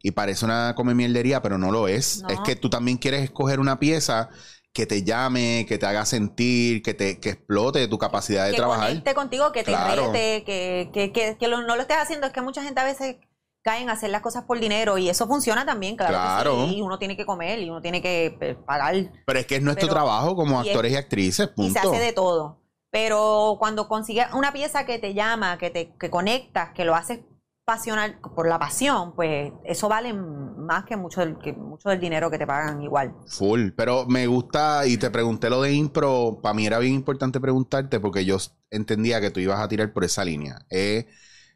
[0.03, 2.23] y parece una come mierdería, pero no lo es.
[2.23, 2.29] No.
[2.31, 4.29] Es que tú también quieres escoger una pieza
[4.73, 8.57] que te llame, que te haga sentir, que te que explote tu capacidad de que
[8.57, 8.89] trabajar.
[8.89, 10.07] conecte contigo, que te Claro.
[10.13, 12.27] rete, que, que, que, que lo- no lo estés haciendo.
[12.27, 13.17] Es que mucha gente a veces
[13.63, 16.15] cae en hacer las cosas por dinero y eso funciona también, claro.
[16.15, 16.67] que Claro.
[16.67, 19.55] sí, y uno tiene que comer y uno tiene que eh, pagar Pero es que
[19.57, 21.79] es nuestro Pero- trabajo como y es- actores y actrices, y se punto.
[21.93, 22.62] hace de todo.
[22.93, 27.21] Pero cuando consigues una pieza que te llama, que te que conectas, que lo haces
[27.65, 32.31] pasional por la pasión, pues eso vale más que mucho del, que mucho del dinero
[32.31, 33.15] que te pagan igual.
[33.27, 33.71] Full.
[33.75, 37.99] Pero me gusta, y te pregunté lo de impro, para mí era bien importante preguntarte
[37.99, 38.37] porque yo
[38.71, 40.67] entendía que tú ibas a tirar por esa línea.
[40.69, 41.07] Eh,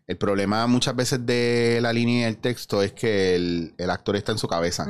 [0.06, 4.16] el problema muchas veces de la línea y el texto es que el, el actor
[4.16, 4.86] está en su cabeza.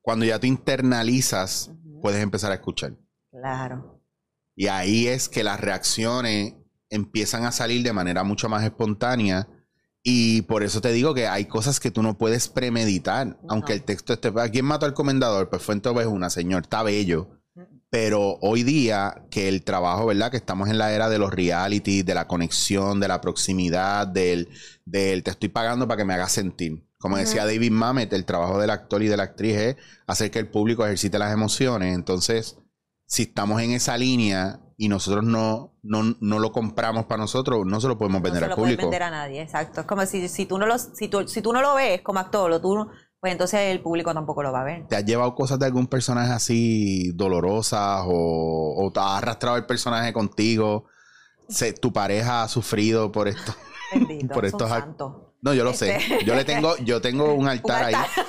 [0.00, 2.94] Cuando ya te internalizas, puedes empezar a escuchar.
[3.30, 4.00] Claro.
[4.56, 6.54] Y ahí es que las reacciones
[6.90, 9.48] empiezan a salir de manera mucho más espontánea.
[10.02, 13.82] Y por eso te digo que hay cosas que tú no puedes premeditar, aunque el
[13.82, 14.32] texto esté.
[14.36, 15.48] ¿A quién mató al comendador?
[15.48, 17.40] Pues fue entonces una, señor, está bello.
[17.90, 20.30] Pero hoy día, que el trabajo, ¿verdad?
[20.30, 24.48] Que estamos en la era de los reality, de la conexión, de la proximidad, del,
[24.84, 26.84] del te estoy pagando para que me hagas sentir.
[26.98, 30.38] Como decía David Mamet, el trabajo del actor y de la actriz es hacer que
[30.38, 31.94] el público ejercite las emociones.
[31.94, 32.56] Entonces,
[33.06, 37.80] si estamos en esa línea y nosotros no, no, no lo compramos para nosotros, no
[37.80, 38.90] se lo podemos No vender se al lo puedes público.
[38.90, 39.82] vender a nadie, exacto.
[39.82, 42.18] Es como si, si, tú, no lo, si, tú, si tú no lo ves como
[42.18, 42.88] actor, tú,
[43.20, 44.86] pues entonces el público tampoco lo va a ver.
[44.88, 49.66] ¿Te has llevado cosas de algún personaje así dolorosas o, o te has arrastrado el
[49.66, 50.86] personaje contigo?
[51.48, 53.54] Se- ¿Tu pareja ha sufrido por esto?
[53.92, 55.12] Bendito, Por estos act- santos.
[55.44, 56.24] No, yo lo Este- sé.
[56.24, 58.06] Yo le tengo, yo tengo un altar, altar.
[58.16, 58.24] ahí.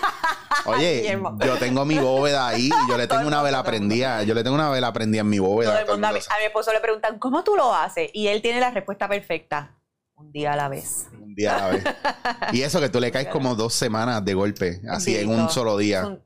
[0.66, 4.24] Oye, yo tengo mi bóveda ahí y yo le tengo una vela prendida.
[4.24, 5.72] Yo le tengo una vela prendida en mi bóveda.
[5.72, 7.56] Todo el todo el mundo a, mi, mundo a mi esposo le preguntan, ¿cómo tú
[7.56, 8.10] lo haces?
[8.14, 9.78] Y él tiene la respuesta perfecta.
[10.18, 11.08] Un día a la vez.
[11.22, 11.84] Un día a la vez.
[12.52, 15.78] Y eso que tú le caes como dos semanas de golpe, así en un solo
[15.78, 16.06] día.
[16.06, 16.22] Un-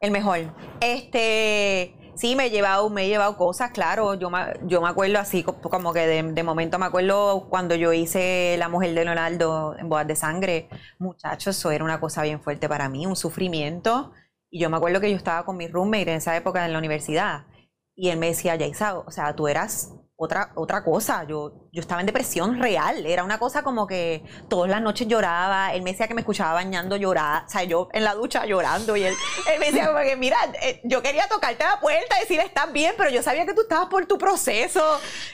[0.00, 0.54] El mejor.
[0.80, 4.14] Este, Sí, me he llevado, me he llevado cosas, claro.
[4.14, 7.76] Yo me, yo me acuerdo así, co- como que de, de momento me acuerdo cuando
[7.76, 10.68] yo hice La Mujer de Leonardo en Bodas de Sangre.
[10.98, 14.12] Muchachos, eso era una cosa bien fuerte para mí, un sufrimiento.
[14.50, 16.78] Y yo me acuerdo que yo estaba con mi roommate en esa época en la
[16.78, 17.46] universidad.
[17.94, 21.24] Y él me decía, Yaisa, o sea, tú eras otra, otra cosa.
[21.28, 23.06] Yo, yo estaba en depresión real.
[23.06, 25.72] Era una cosa como que todas las noches lloraba.
[25.74, 27.44] Él me decía que me escuchaba bañando llorar.
[27.46, 28.96] O sea, yo en la ducha llorando.
[28.96, 29.14] Y él,
[29.52, 32.72] él me decía como que, mira, eh, yo quería tocarte la puerta y decir, estás
[32.72, 34.82] bien, pero yo sabía que tú estabas por tu proceso.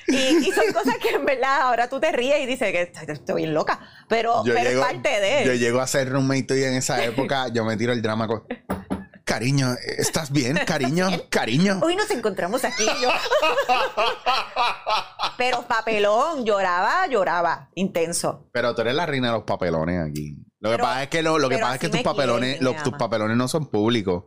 [0.06, 3.36] Y, y son cosas que en verdad ahora tú te ríes y dices que estoy,
[3.36, 3.80] bien loca.
[4.08, 5.58] Pero, pero es parte de yo él.
[5.58, 8.44] llego a ser roommate y en esa época yo me tiro el drama con...
[9.24, 10.58] Cariño, ¿estás bien?
[10.66, 11.80] Cariño, cariño.
[11.82, 12.84] Hoy nos encontramos aquí.
[13.00, 13.08] yo-
[15.38, 18.48] pero papelón, lloraba, lloraba, intenso.
[18.52, 20.37] Pero tú eres la reina de los papelones aquí.
[20.60, 22.74] Lo que Pero- pasa es que, lo, lo que, pasa es que tus papelones, quieren
[22.74, 24.24] los- tus papelones no son públicos.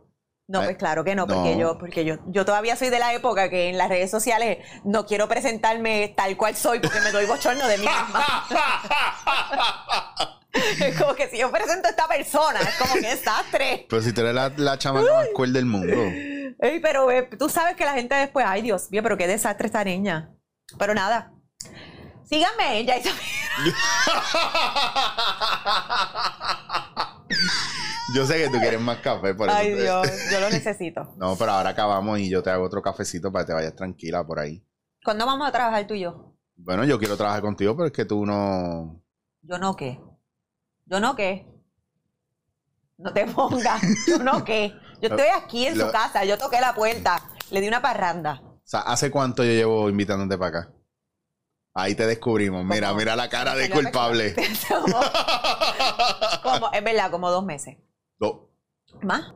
[0.48, 1.60] No, Eh, pues claro que no, porque no.
[1.60, 5.04] yo, porque yo, yo todavía soy de la época que en las redes sociales no
[5.06, 8.46] quiero presentarme tal cual soy porque me doy bochorno de mí misma.
[10.80, 13.86] es como que si yo presento a esta persona, es como que desastre.
[13.88, 15.94] Pero si tú eres la, la chamaca más cool del mundo.
[16.60, 19.66] Ey, pero eh, tú sabes que la gente después, ay Dios mío, pero qué desastre
[19.66, 20.34] esta niña.
[20.78, 21.32] Pero nada.
[22.24, 22.96] Síganme, ella
[28.14, 29.56] Yo sé que tú quieres más café, por eso.
[29.56, 31.14] Ay Dios, yo lo necesito.
[31.16, 34.26] No, pero ahora acabamos y yo te hago otro cafecito para que te vayas tranquila
[34.26, 34.62] por ahí.
[35.04, 36.34] ¿Cuándo vamos a trabajar tú y yo?
[36.56, 39.02] Bueno, yo quiero trabajar contigo, pero es que tú no.
[39.42, 40.00] Yo no qué.
[40.90, 41.46] Yo no qué.
[42.96, 43.80] No te pongas.
[44.06, 44.74] Yo no qué.
[45.00, 46.24] Yo estoy aquí en su casa.
[46.24, 47.22] Yo toqué la puerta.
[47.50, 48.40] Le di una parranda.
[48.42, 50.72] O sea, ¿hace cuánto yo llevo invitándote para acá?
[51.74, 52.64] Ahí te descubrimos.
[52.64, 52.98] Mira, ¿Cómo?
[52.98, 54.34] mira la cara de culpable.
[56.42, 57.76] como, es verdad, como dos meses.
[58.18, 58.50] No,
[59.02, 59.32] ¿Más?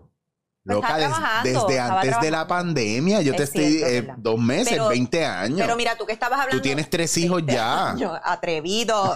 [0.64, 1.10] loca, des-
[1.44, 5.24] desde antes de la pandemia, yo te Es estoy cierto, eh, dos meses, Pero- 20
[5.24, 5.60] años.
[5.60, 6.56] Pero mira, tú que estabas hablando.
[6.58, 7.94] tú tienes tres hijos ya.
[7.98, 9.14] Yo, atrevido.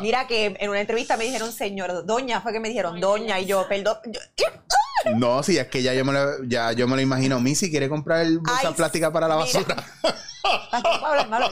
[0.00, 3.46] Mira que en una entrevista me dijeron señor, doña, fue que me dijeron doña, y
[3.46, 3.96] yo, perdón.
[4.06, 4.20] yo-
[5.16, 7.40] No, si es que ya yo me lo, ya yo me lo imagino.
[7.40, 9.76] Missy quiere comprar el bolsa Ay, plástica para la basura.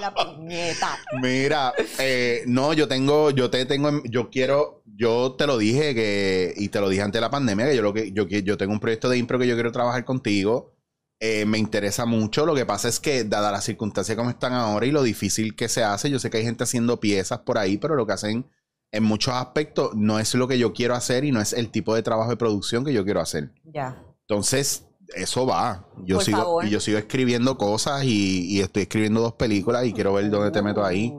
[0.01, 0.99] La puñeta.
[1.21, 5.95] Mira, eh, no, yo tengo, yo te tengo, en- yo quiero, yo te lo dije
[5.95, 8.43] que, y te lo dije antes de la pandemia, que yo lo que, yo, que-
[8.43, 10.73] yo tengo un proyecto de impro que yo quiero trabajar contigo.
[11.21, 12.45] Eh, me interesa mucho.
[12.45, 15.69] Lo que pasa es que, dada las circunstancias como están ahora y lo difícil que
[15.69, 18.47] se hace, yo sé que hay gente haciendo piezas por ahí, pero lo que hacen
[18.93, 21.95] en muchos aspectos no es lo que yo quiero hacer y no es el tipo
[21.95, 23.53] de trabajo de producción que yo quiero hacer.
[23.65, 24.03] Ya.
[24.23, 25.89] Entonces, eso va.
[26.05, 26.65] Yo Por sigo, favor.
[26.67, 30.51] y yo sigo escribiendo cosas y, y estoy escribiendo dos películas y quiero ver dónde
[30.51, 31.15] te meto ahí.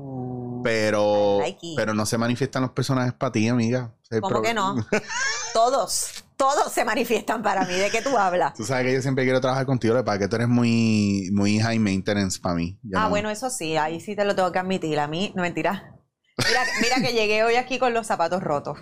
[0.68, 3.94] Pero, like pero no se manifiestan los personajes para ti, amiga.
[4.10, 4.76] El ¿Cómo que no?
[5.54, 7.74] Todos, todos se manifiestan para mí.
[7.74, 8.54] ¿De qué tú hablas?
[8.54, 11.80] Tú sabes que yo siempre quiero trabajar contigo, lo que tú eres muy, muy high
[11.80, 12.78] maintenance para mí.
[12.84, 15.00] Yo ah, no- bueno, eso sí, ahí sí te lo tengo que admitir.
[15.00, 15.96] A mí, no mentira.
[16.38, 18.78] Mira, mira que llegué hoy aquí con los zapatos rotos.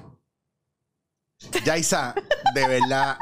[1.64, 2.16] Yaisa,
[2.54, 3.18] de verdad.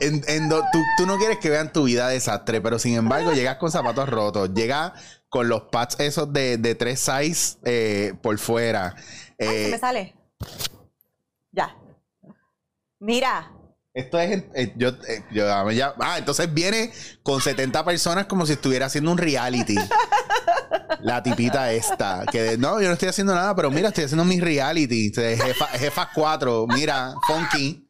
[0.00, 3.32] en- en do- tú, tú no quieres que vean tu vida desastre, pero sin embargo
[3.32, 4.92] llegas con zapatos rotos, llegas
[5.34, 8.94] con los pads esos de, de tres size eh, por fuera.
[8.96, 10.14] Ay, ¿se Eh, me sale?
[11.50, 11.74] Ya.
[13.00, 13.50] Mira,
[13.92, 14.44] Esto es.
[14.54, 14.90] eh, yo,
[15.32, 16.92] yo- ah, ya- ah, entonces viene
[17.24, 19.74] con 70 personas como si estuviera haciendo un reality.
[21.00, 22.24] La tipita esta.
[22.30, 25.10] Que de- no, yo no estoy haciendo nada, pero mira, estoy haciendo mi reality.
[25.10, 26.66] de Jefa, Jefas 4.
[26.68, 27.88] Mira, funky.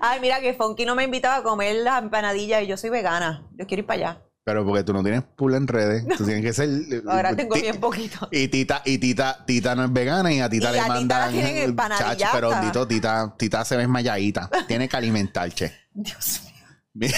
[0.00, 3.46] ay, mira que Funky no me invitaba a comer las empanadillas y yo soy vegana.
[3.56, 4.22] Yo quiero ir para allá.
[4.46, 6.06] Pero porque tú no tienes pool en redes.
[6.16, 6.68] Tú tienes que ser.
[6.92, 8.28] eh, Ahora tengo ti- bien poquito.
[8.30, 10.88] Y Tita, y Tita, Tita no es vegana y a Tita Y le a Tita
[10.88, 10.94] la
[11.26, 11.98] mandan.
[11.98, 14.48] Chacho, pero Tita, Tita se ve esmayadita.
[14.68, 15.72] Tiene que alimentar, che.
[15.94, 16.52] Dios mío.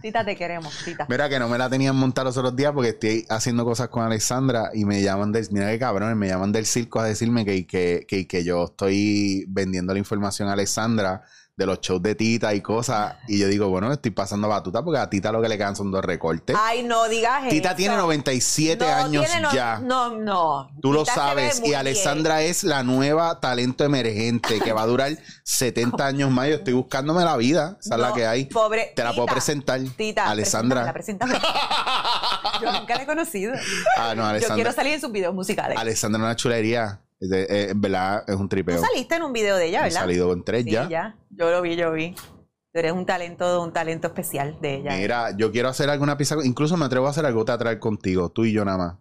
[0.00, 1.04] Tita, te queremos, Tita.
[1.08, 4.04] Mira que no me la tenían montada los otros días porque estoy haciendo cosas con
[4.04, 7.66] Alexandra y me llaman del, mira qué cabrones, me llaman del circo a decirme que,
[7.66, 12.54] que, que, que yo estoy vendiendo la información a Alexandra de los shows de Tita
[12.54, 13.16] y cosas.
[13.28, 15.90] Y yo digo, bueno, estoy pasando batuta porque a Tita lo que le quedan son
[15.90, 16.56] dos recortes.
[16.58, 17.76] Ay, no digas Tita eso.
[17.76, 19.78] tiene 97 No, años tiene no- ya.
[19.78, 20.70] No, no.
[20.80, 21.58] Tú lo Tita sabes.
[21.58, 21.76] Y bien.
[21.76, 25.12] Alexandra es la nueva talento emergente que va a durar
[25.44, 26.48] 70 años más.
[26.48, 27.76] Yo estoy buscándome la vida.
[27.80, 28.46] Esa es la No, que hay.
[28.46, 28.92] Pobre.
[28.96, 29.80] Te la puedo Tita, presentar.
[29.96, 30.90] Tita, Alessandra.
[30.92, 32.60] preséntamela, preséntamela.
[32.62, 33.52] Yo nunca la he conocido.
[33.98, 34.54] Ah, no, Yo Alexandra.
[34.54, 35.76] quiero salir en sus videos musicales.
[35.78, 37.00] Alexandra es una chulería.
[37.22, 38.80] Es de- eh, en verdad es un Tú tripeo.
[38.80, 40.00] saliste en un video de ella, He ¿verdad?
[40.00, 40.88] salido con tres Sí, ya.
[40.88, 41.16] ya.
[41.30, 42.14] Yo lo vi, yo vi.
[42.16, 44.96] Tú eres un talento, un talento especial de ella.
[44.96, 46.34] Mira, yo quiero hacer alguna pieza.
[46.42, 48.96] Incluso me atrevo a hacer algo teatral contigo, tú y yo nada más.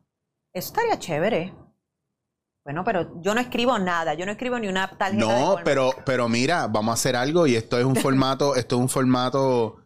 [0.53, 1.53] Eso estaría chévere.
[2.63, 4.13] Bueno, pero yo no escribo nada.
[4.13, 5.61] Yo no escribo ni una tarjeta de No, colmo.
[5.65, 7.95] pero, pero mira, vamos a hacer algo y esto es un
[8.35, 9.80] formato, esto es un formato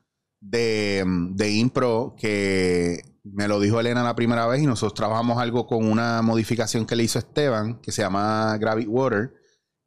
[0.50, 5.66] de, de impro que me lo dijo Elena la primera vez y nosotros trabajamos algo
[5.66, 9.34] con una modificación que le hizo Esteban, que se llama Gravity Water,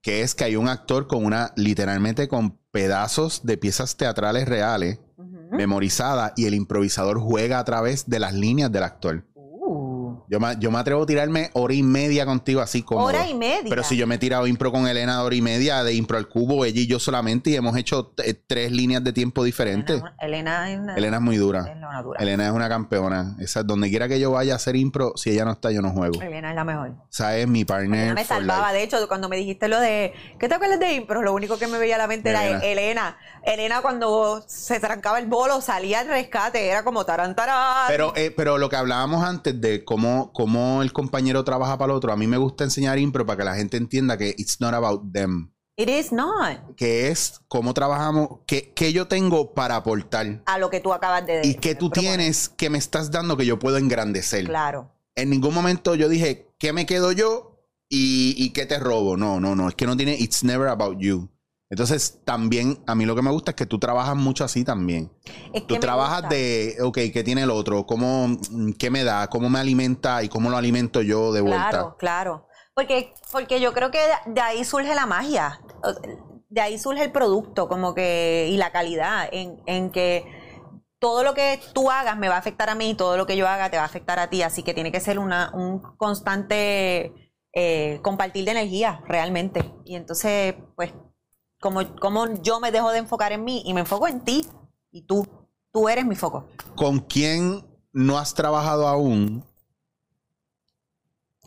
[0.02, 4.98] que es que hay un actor con una, literalmente con pedazos de piezas teatrales reales,
[5.52, 9.24] memorizadas, y el improvisador juega a través de las líneas del actor.
[10.28, 13.04] Yo me, yo me atrevo a tirarme hora y media contigo así como.
[13.04, 13.68] Hora y media.
[13.68, 16.28] Pero si yo me he tirado impro con Elena hora y media de impro al
[16.28, 20.02] cubo, ella y yo solamente, y hemos hecho eh, tres líneas de tiempo diferentes.
[20.20, 21.64] Elena, es, una, Elena es muy dura.
[22.18, 23.36] Elena es una campeona.
[23.38, 25.90] Esa, donde quiera que yo vaya a hacer impro, si ella no está, yo no
[25.90, 26.20] juego.
[26.20, 26.88] Elena es la mejor.
[26.90, 28.00] O sea, es mi partner.
[28.00, 28.72] Elena me salvaba.
[28.72, 30.12] De hecho, cuando me dijiste lo de.
[30.38, 31.22] ¿Qué te acuerdas de impro?
[31.22, 33.16] Lo único que me veía a la mente era Elena.
[33.44, 36.68] Elena, cuando se trancaba el bolo, salía al rescate.
[36.68, 37.86] Era como tarantarán.
[37.88, 41.96] Pero, eh, pero lo que hablábamos antes de cómo, cómo el compañero trabaja para el
[41.96, 42.12] otro.
[42.12, 45.12] A mí me gusta enseñar impro para que la gente entienda que it's not about
[45.12, 45.50] them.
[45.76, 46.74] It is not.
[46.76, 50.42] Que es cómo trabajamos, qué, yo tengo para aportar.
[50.46, 51.52] A lo que tú acabas de decir.
[51.52, 54.44] Y qué tú tienes que me estás dando que yo puedo engrandecer.
[54.44, 54.90] Claro.
[55.14, 59.16] En ningún momento yo dije, ¿qué me quedo yo y, y qué te robo?
[59.16, 59.68] No, no, no.
[59.68, 61.28] Es que no tiene, it's never about you.
[61.70, 65.12] Entonces, también a mí lo que me gusta es que tú trabajas mucho así también.
[65.66, 67.84] tú trabajas de, ok, ¿qué tiene el otro?
[67.84, 68.38] ¿Cómo,
[68.78, 69.28] ¿Qué me da?
[69.28, 70.22] ¿Cómo me alimenta?
[70.22, 71.70] ¿Y cómo lo alimento yo de vuelta?
[71.70, 72.48] Claro, claro.
[72.74, 75.60] Porque, porque yo creo que de ahí surge la magia.
[76.48, 80.24] De ahí surge el producto, como que, y la calidad, en, en que
[80.98, 83.46] todo lo que tú hagas me va a afectar a mí, todo lo que yo
[83.46, 84.42] haga te va a afectar a ti.
[84.42, 87.12] Así que tiene que ser una, un constante
[87.52, 89.70] eh, compartir de energía, realmente.
[89.84, 90.92] Y entonces, pues
[91.60, 91.82] como,
[92.42, 94.46] yo me dejo de enfocar en mí y me enfoco en ti
[94.90, 95.26] y tú.
[95.70, 96.48] Tú eres mi foco.
[96.76, 99.44] ¿Con quién no has trabajado aún?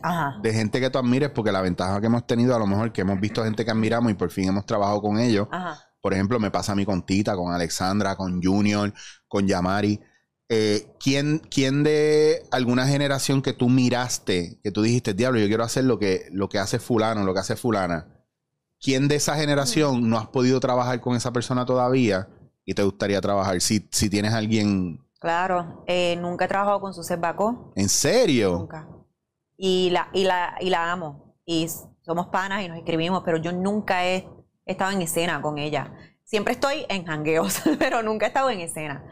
[0.00, 0.38] Ajá.
[0.40, 3.00] De gente que tú admires, porque la ventaja que hemos tenido, a lo mejor que
[3.00, 5.48] hemos visto gente que admiramos y por fin hemos trabajado con ellos.
[5.50, 5.76] Ajá.
[6.00, 8.92] Por ejemplo, me pasa a mí con Tita, con Alexandra, con Junior,
[9.28, 10.00] con Yamari.
[10.48, 15.64] Eh, ¿quién, ¿quién, de alguna generación que tú miraste, que tú dijiste, diablo, yo quiero
[15.64, 18.06] hacer lo que, lo que hace fulano, lo que hace fulana?
[18.82, 22.28] ¿Quién de esa generación no has podido trabajar con esa persona todavía
[22.64, 23.60] y te gustaría trabajar?
[23.60, 25.00] Si, si tienes alguien...
[25.20, 27.72] Claro, eh, nunca he trabajado con su Bacó.
[27.76, 28.58] ¿En serio?
[28.58, 28.88] Nunca.
[29.56, 31.36] Y la, y, la, y la amo.
[31.46, 31.68] Y
[32.04, 34.28] somos panas y nos escribimos, pero yo nunca he
[34.66, 35.94] estado en escena con ella.
[36.24, 39.04] Siempre estoy en jangueos, pero nunca he estado en escena.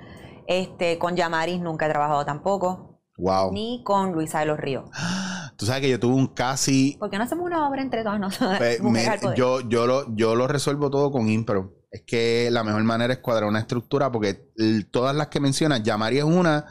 [0.49, 3.01] Este, con Yamaris nunca he trabajado tampoco.
[3.17, 3.53] Wow.
[3.53, 4.91] Ni con Luisa de los Ríos.
[5.61, 6.97] Tú sabes que yo tuve un casi.
[6.99, 8.57] ¿Por qué no hacemos una obra entre todos nosotros?
[8.57, 8.81] Pues,
[9.37, 11.85] yo, yo, lo, yo lo resuelvo todo con impro.
[11.91, 14.53] Es que la mejor manera es cuadrar una estructura porque
[14.91, 16.65] todas las que mencionas, Yamari es una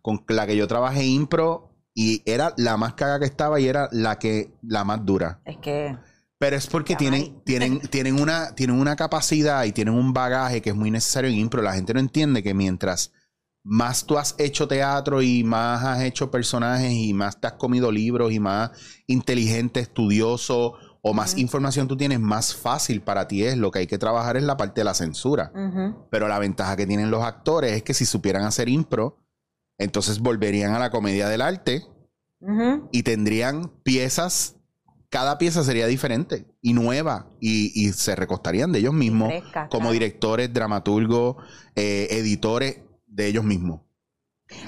[0.00, 3.88] con la que yo trabajé impro y era la más caga que estaba y era
[3.90, 5.40] la que la más dura.
[5.44, 5.96] Es que
[6.38, 10.70] pero es porque tienen, tienen, tienen, una, tienen una capacidad y tienen un bagaje que
[10.70, 11.62] es muy necesario en impro.
[11.62, 13.12] La gente no entiende que mientras
[13.68, 17.90] más tú has hecho teatro y más has hecho personajes y más te has comido
[17.90, 18.70] libros y más
[19.08, 23.56] inteligente, estudioso o más información tú tienes, más fácil para ti es.
[23.56, 25.52] Lo que hay que trabajar es la parte de la censura.
[26.10, 29.18] Pero la ventaja que tienen los actores es que si supieran hacer impro,
[29.78, 31.82] entonces volverían a la comedia del arte
[32.92, 34.56] y tendrían piezas,
[35.10, 39.32] cada pieza sería diferente y nueva y, se recostarían de ellos mismos
[39.70, 41.36] como directores, dramaturgos,
[41.74, 42.85] eh, editores
[43.16, 43.80] de ellos mismos.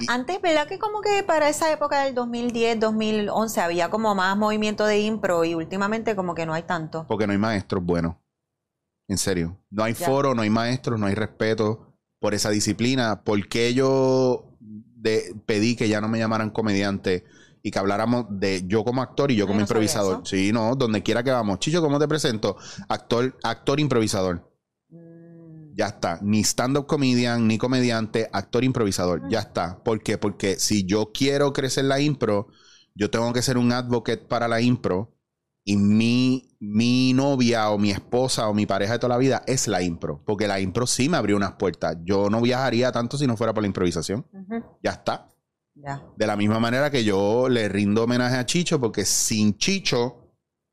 [0.09, 4.85] Antes, ¿verdad que como que para esa época del 2010, 2011 había como más movimiento
[4.85, 7.05] de impro y últimamente como que no hay tanto?
[7.07, 8.15] Porque no hay maestros buenos.
[9.07, 9.57] En serio.
[9.69, 13.23] No hay foro, no hay maestros, no hay respeto por esa disciplina.
[13.23, 14.57] ¿Por qué yo
[15.45, 17.23] pedí que ya no me llamaran comediante
[17.63, 20.27] y que habláramos de yo como actor y yo como improvisador?
[20.27, 21.59] Sí, no, donde quiera que vamos.
[21.59, 22.57] Chicho, ¿cómo te presento?
[22.89, 24.48] Actor, actor improvisador.
[25.79, 26.19] Ya está.
[26.21, 29.21] Ni stand-up comedian, ni comediante, actor improvisador.
[29.29, 29.81] Ya está.
[29.81, 30.17] ¿Por qué?
[30.17, 32.47] Porque si yo quiero crecer la impro,
[32.95, 35.15] yo tengo que ser un advocate para la impro.
[35.63, 39.69] Y mi, mi novia o mi esposa o mi pareja de toda la vida es
[39.69, 40.21] la impro.
[40.25, 41.95] Porque la impro sí me abrió unas puertas.
[42.03, 44.27] Yo no viajaría tanto si no fuera por la improvisación.
[44.83, 45.29] Ya está.
[46.17, 50.28] De la misma manera que yo le rindo homenaje a Chicho, porque sin Chicho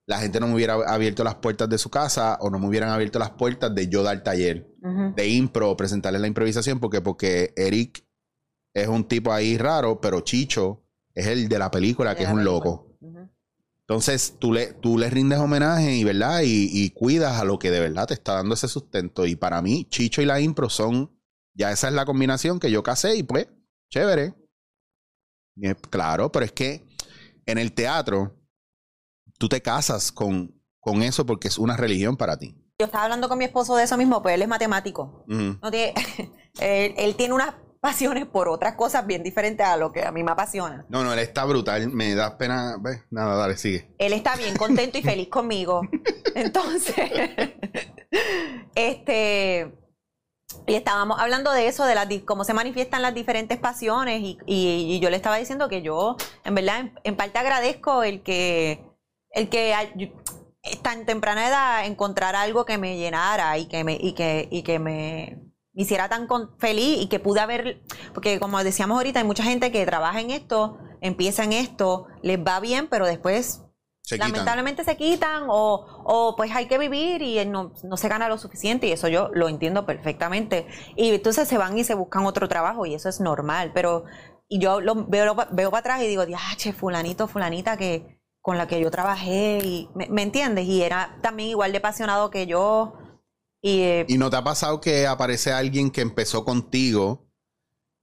[0.06, 2.90] la gente no me hubiera abierto las puertas de su casa o no me hubieran
[2.90, 4.72] abierto las puertas de yo dar taller
[5.16, 8.06] de impro, presentarles la improvisación, porque, porque Eric
[8.72, 12.44] es un tipo ahí raro, pero Chicho es el de la película, que es un
[12.44, 12.96] loco.
[13.80, 16.40] Entonces tú le, tú le rindes homenaje y, ¿verdad?
[16.44, 19.26] Y, cuidas a lo que de verdad te está dando ese sustento.
[19.26, 21.10] Y para mí, Chicho y la impro son,
[21.54, 23.48] ya esa es la combinación que yo casé y pues,
[23.90, 24.34] chévere.
[25.90, 26.86] claro, pero es que
[27.46, 28.36] en el teatro
[29.38, 32.54] tú te casas con, con eso porque es una religión para ti.
[32.78, 35.24] yo estaba hablando con mi esposo de eso mismo, pues él es matemático.
[35.26, 35.94] No tiene-
[36.60, 40.22] él, él tiene unas pasiones por otras cosas bien diferentes a lo que a mí
[40.24, 40.84] me apasiona.
[40.88, 41.88] No, no, él está brutal.
[41.92, 42.76] Me da pena.
[42.80, 43.02] ¿Ves?
[43.10, 43.94] Nada, dale, sigue.
[43.98, 45.82] Él está bien contento y feliz conmigo.
[46.34, 46.94] Entonces,
[48.74, 49.72] este,
[50.66, 54.94] y estábamos hablando de eso, de las, cómo se manifiestan las diferentes pasiones y, y-
[54.96, 58.84] y yo le estaba diciendo que yo, en verdad, en, en parte agradezco el que,
[59.36, 60.08] el que yo-
[60.82, 64.80] tan temprana edad encontrar algo que me llenara y que me, y que, y que
[64.80, 65.38] me,
[65.72, 67.82] me hiciera tan con- feliz y que pude haber,
[68.12, 72.38] porque como decíamos ahorita, hay mucha gente que trabaja en esto, empieza en esto, les
[72.38, 73.62] va bien, pero después
[74.02, 78.28] Se lamentablemente se quitan o, o pues hay que vivir y no, no se gana
[78.28, 80.66] lo suficiente y eso yo lo entiendo perfectamente.
[80.96, 84.04] Y entonces se van y se buscan otro trabajo y eso es normal, pero
[84.48, 86.24] y yo lo veo, veo para atrás y digo,
[86.56, 88.15] che, fulanito, fulanita que
[88.46, 90.66] con la que yo trabajé y ¿me, me entiendes?
[90.66, 92.96] Y era también igual de apasionado que yo
[93.60, 97.26] y eh, ¿Y no te ha pasado que aparece alguien que empezó contigo,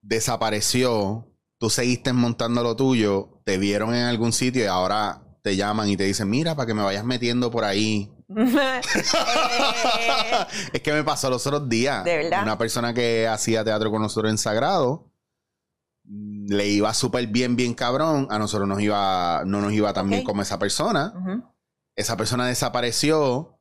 [0.02, 5.88] desapareció, tú seguiste montando lo tuyo, te vieron en algún sitio y ahora te llaman
[5.88, 8.12] y te dicen, mira, para que me vayas metiendo por ahí?
[10.74, 12.04] es que me pasó los otros días.
[12.04, 12.44] ¿De verdad?
[12.44, 15.13] Una persona que hacía teatro con nosotros en Sagrado
[16.06, 18.28] le iba súper bien, bien cabrón.
[18.30, 21.14] A nosotros nos iba, no nos iba tan bien como esa persona.
[21.96, 23.60] Esa persona desapareció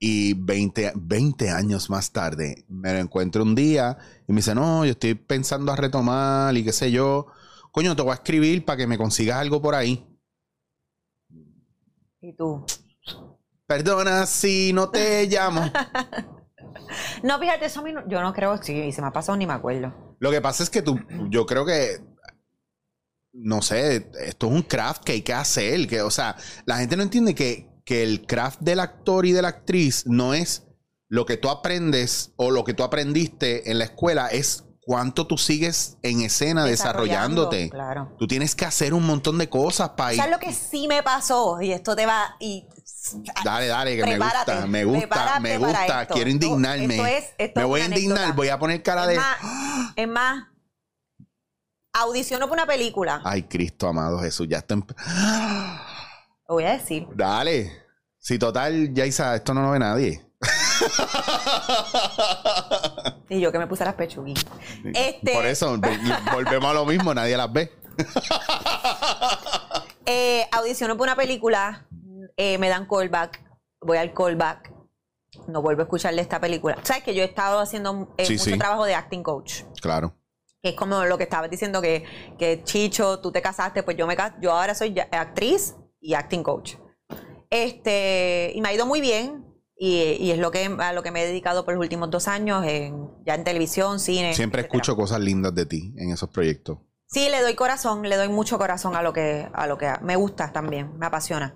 [0.00, 3.98] y 20, 20 años más tarde me lo encuentro un día
[4.28, 7.26] y me dice, no, yo estoy pensando a retomar y qué sé yo.
[7.72, 10.04] Coño, te voy a escribir para que me consigas algo por ahí.
[12.20, 12.64] y tú.
[13.66, 15.62] Perdona si no te llamo.
[17.22, 19.36] No, fíjate, eso a mí no- yo no creo, sí, y se me ha pasado
[19.36, 20.07] ni me acuerdo.
[20.18, 20.98] Lo que pasa es que tú,
[21.30, 22.00] yo creo que,
[23.32, 25.86] no sé, esto es un craft que hay que hacer.
[25.86, 29.42] Que, o sea, la gente no entiende que, que el craft del actor y de
[29.42, 30.64] la actriz no es
[31.08, 35.36] lo que tú aprendes o lo que tú aprendiste en la escuela, es cuánto tú
[35.36, 37.68] sigues en escena desarrollándote.
[37.68, 38.14] claro.
[38.18, 40.18] Tú tienes que hacer un montón de cosas para ir.
[40.18, 41.60] ¿Sabes lo que sí me pasó?
[41.60, 42.36] Y esto te va.
[42.40, 42.66] Y,
[43.44, 46.02] Dale, dale, que me Prepárate, gusta, me gusta, prepárate me gusta.
[46.02, 46.14] esto.
[46.14, 46.94] Quiero indignarme.
[46.94, 48.36] esto es- esto me voy a indignar, anécdota.
[48.36, 49.16] voy a poner cara es, de.
[49.16, 49.36] más,
[49.96, 50.44] es más,
[51.94, 53.22] audiciono para una película.
[53.24, 54.74] Ay, Cristo amado Jesús, ya está.
[54.76, 57.06] Lo voy a decir.
[57.14, 57.72] Dale.
[58.18, 60.26] Si total, Yaisa, esto no lo ve nadie.
[63.30, 64.44] Y yo que me puse las pechuguitas.
[64.94, 65.78] Este, Por eso,
[66.32, 67.72] volvemos a lo mismo, nadie las ve.
[70.06, 71.86] eh, audiciono para una película.
[72.38, 73.44] Eh, me dan callback.
[73.82, 74.72] Voy al callback.
[75.46, 76.78] No vuelvo a escucharle esta película.
[76.82, 78.58] ¿Sabes que yo he estado haciendo eh, Sí, mucho sí.
[78.58, 79.64] trabajo de acting coach?
[79.82, 80.14] Claro.
[80.62, 82.04] que es como lo que estabas diciendo que,
[82.38, 86.74] que Chicho, tú te casaste, pues yo me yo ahora soy actriz y acting coach.
[87.50, 89.44] Este, y me ha ido muy bien
[89.76, 92.26] y, y es lo que a lo que me he dedicado por los últimos dos
[92.28, 94.34] años, en, ya en televisión, cine.
[94.34, 94.78] Siempre etcétera.
[94.80, 96.78] escucho cosas lindas de ti en esos proyectos.
[97.06, 100.16] Sí, le doy corazón, le doy mucho corazón a lo que a lo que me
[100.16, 101.54] gusta también, me apasiona.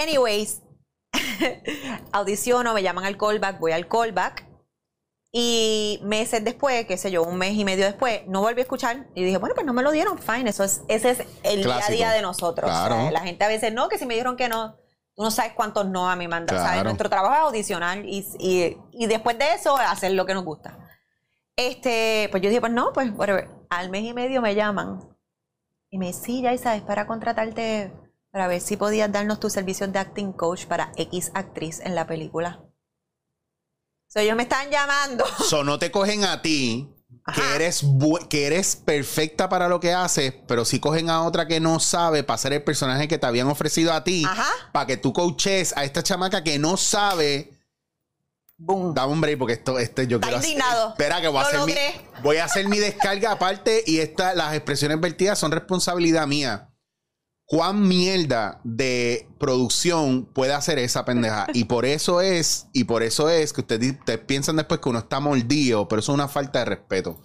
[0.00, 0.62] Anyways,
[2.12, 4.46] audiciono, me llaman al callback, voy al callback
[5.32, 9.06] y meses después, qué sé yo, un mes y medio después, no volví a escuchar
[9.14, 11.68] y dije, bueno, pues no me lo dieron, fine, eso es ese es el Clásico.
[11.68, 12.70] día a día de nosotros.
[12.70, 13.10] O sea, Claro.
[13.10, 14.76] la gente a veces no, que si me dijeron que no,
[15.14, 16.56] tú no sabes cuántos no a mí mandan.
[16.56, 16.72] ¿sabes?
[16.72, 16.84] Claro.
[16.84, 20.78] Nuestro trabajo es audicionar y, y, y después de eso hacer lo que nos gusta.
[21.56, 23.48] Este, pues yo dije, pues no, pues whatever.
[23.68, 24.98] Al mes y medio me llaman
[25.90, 27.92] y me dicen, sí, ya sabes, para contratarte,
[28.30, 32.06] para ver si podías darnos tus servicios de acting coach para X actriz en la
[32.06, 32.60] película.
[34.08, 35.24] So, ellos me están llamando.
[35.48, 36.92] So, no te cogen a ti,
[37.34, 37.84] que eres,
[38.28, 42.22] que eres perfecta para lo que haces, pero sí cogen a otra que no sabe
[42.24, 44.48] para ser el personaje que te habían ofrecido a ti, Ajá.
[44.72, 47.56] para que tú coaches a esta chamaca que no sabe.
[48.56, 48.92] Boom.
[48.94, 50.88] Dame un break porque esto, este, yo Está quiero hacer- indignado.
[50.90, 51.74] espera que voy a hacer mi,
[52.22, 56.69] voy a hacer mi descarga aparte y esta, las expresiones vertidas son responsabilidad mía.
[57.50, 61.48] ¿Cuán mierda de producción puede hacer esa pendeja?
[61.52, 65.00] Y por eso es, y por eso es que ustedes, ustedes piensan después que uno
[65.00, 67.20] está mordido, pero eso es una falta de respeto.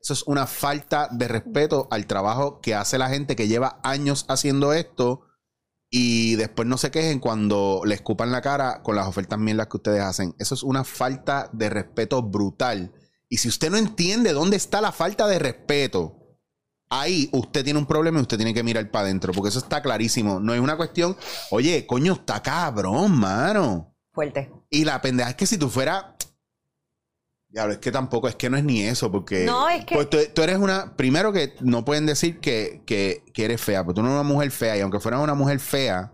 [0.00, 4.24] Eso es una falta de respeto al trabajo que hace la gente que lleva años
[4.26, 5.20] haciendo esto
[5.88, 9.76] y después no se quejen cuando le escupan la cara con las ofertas mierdas que
[9.76, 10.34] ustedes hacen.
[10.40, 12.92] Eso es una falta de respeto brutal.
[13.28, 16.19] Y si usted no entiende dónde está la falta de respeto,
[16.90, 19.80] ahí usted tiene un problema y usted tiene que mirar para adentro, porque eso está
[19.80, 20.40] clarísimo.
[20.40, 21.16] No es una cuestión,
[21.50, 23.94] oye, coño, está cabrón, mano.
[24.12, 24.50] Fuerte.
[24.70, 26.04] Y la pendeja es que si tú fueras.
[27.48, 29.44] Diablo, es que tampoco, es que no es ni eso, porque.
[29.44, 30.96] No, es que- Pues tú, tú eres una.
[30.96, 34.28] Primero que no pueden decir que, que, que eres fea, porque tú no eres una
[34.28, 36.12] mujer fea, y aunque fueras una mujer fea,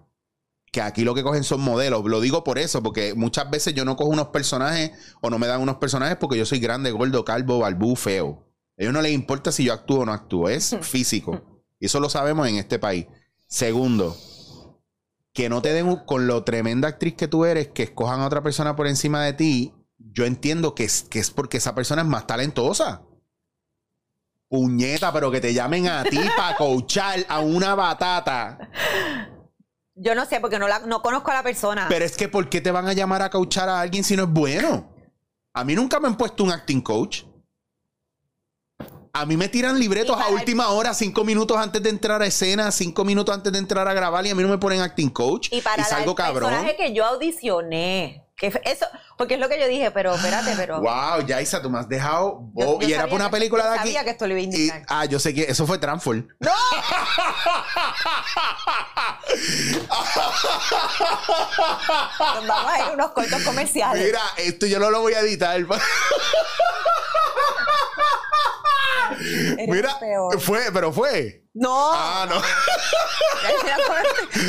[0.73, 2.05] que aquí lo que cogen son modelos.
[2.07, 5.47] Lo digo por eso, porque muchas veces yo no cojo unos personajes o no me
[5.47, 8.46] dan unos personajes porque yo soy grande, gordo, calvo, balbú, feo.
[8.79, 11.43] A ellos no les importa si yo actúo o no actúo, es físico.
[11.79, 13.07] Y eso lo sabemos en este país.
[13.47, 14.17] Segundo,
[15.33, 18.43] que no te den con lo tremenda actriz que tú eres, que escojan a otra
[18.43, 19.75] persona por encima de ti.
[19.99, 23.03] Yo entiendo que es, que es porque esa persona es más talentosa.
[24.49, 28.71] Puñeta, pero que te llamen a ti para coachar a una batata.
[29.95, 31.87] Yo no sé, porque no, la, no conozco a la persona.
[31.89, 34.25] Pero es que, ¿por qué te van a llamar a coachar a alguien si no
[34.25, 34.95] es bueno?
[35.53, 37.25] A mí nunca me han puesto un acting coach.
[39.19, 42.21] A mí me tiran libretos Y para a última hora, cinco minutos antes de entrar
[42.21, 44.83] a escena, cinco minutos antes de entrar a grabar y a mí no me ponen
[44.83, 45.49] acting coach.
[45.53, 46.51] y para la- salgo el cabrón.
[46.51, 48.85] personaje que yo audicioné, que eso,
[49.17, 50.83] porque es lo que yo dije, pero espérate, pero...
[50.83, 52.41] Wow, Yaisa, tú me has dejado.
[52.55, 53.89] Yo- bo- yo y era por una que- película yo de aquí.
[53.89, 54.83] sabía que esto lo iba a Y- indicar.
[54.89, 56.29] ah, yo sé que eso fue Transform.
[56.41, 56.51] ¡No!
[62.35, 64.05] Nos vamos a ir unos cortos comerciales.
[64.05, 65.59] Mira, esto yo no lo voy a editar.
[69.69, 70.41] Mira, peor.
[70.41, 71.43] fue, pero fue.
[71.55, 71.91] No.
[71.95, 72.35] Ah, no.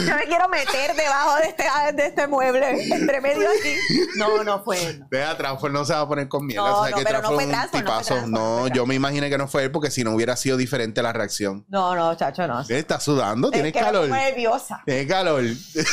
[0.05, 1.63] Yo me quiero meter debajo de este,
[1.93, 3.75] de este mueble, entre medio aquí.
[4.17, 4.99] No, no fue.
[5.09, 6.67] Deja, Transform no se va a poner con mierda.
[6.67, 8.07] No, O sea, no, que pero no fue Transform, no fue tipazo.
[8.07, 10.57] Transform, No, no yo me imaginé que no fue él porque si no hubiera sido
[10.57, 11.65] diferente la reacción.
[11.69, 12.61] No, no, chacho, no.
[12.67, 14.01] Estás sudando, tienes es que me calor.
[14.09, 14.81] pongo nerviosa.
[14.85, 15.43] Tienes calor.
[15.43, 15.85] Después,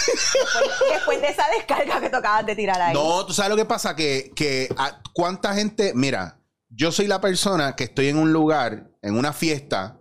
[0.93, 2.95] después de esa descarga que tocabas de tirar ahí.
[2.95, 6.39] No, tú sabes lo que pasa, que, que a- cuánta gente, mira,
[6.77, 10.01] yo soy la persona que estoy en un lugar, en una fiesta,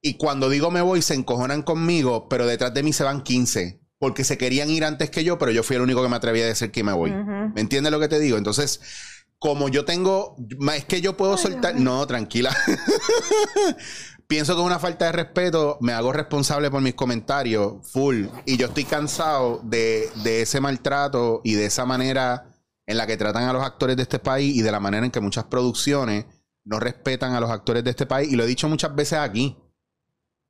[0.00, 3.80] y cuando digo me voy, se encojonan conmigo, pero detrás de mí se van 15,
[3.98, 6.44] porque se querían ir antes que yo, pero yo fui el único que me atrevía
[6.44, 7.12] a decir que me voy.
[7.12, 8.36] ¿Me entiendes lo que te digo?
[8.36, 8.80] Entonces,
[9.38, 10.36] como yo tengo,
[10.74, 12.56] es que yo puedo soltar, no, tranquila.
[14.28, 18.58] Pienso que es una falta de respeto, me hago responsable por mis comentarios, full, y
[18.58, 22.44] yo estoy cansado de, de ese maltrato y de esa manera
[22.88, 25.12] en la que tratan a los actores de este país y de la manera en
[25.12, 26.24] que muchas producciones
[26.64, 28.32] no respetan a los actores de este país.
[28.32, 29.58] Y lo he dicho muchas veces aquí.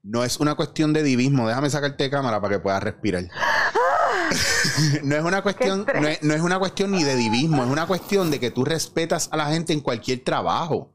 [0.04, 1.48] No es una cuestión de divismo.
[1.48, 3.24] Déjame sacarte de cámara para que puedas respirar.
[5.02, 7.86] no es una cuestión, no es, no es una cuestión ni de divismo, es una
[7.86, 10.94] cuestión de que tú respetas a la gente en cualquier trabajo.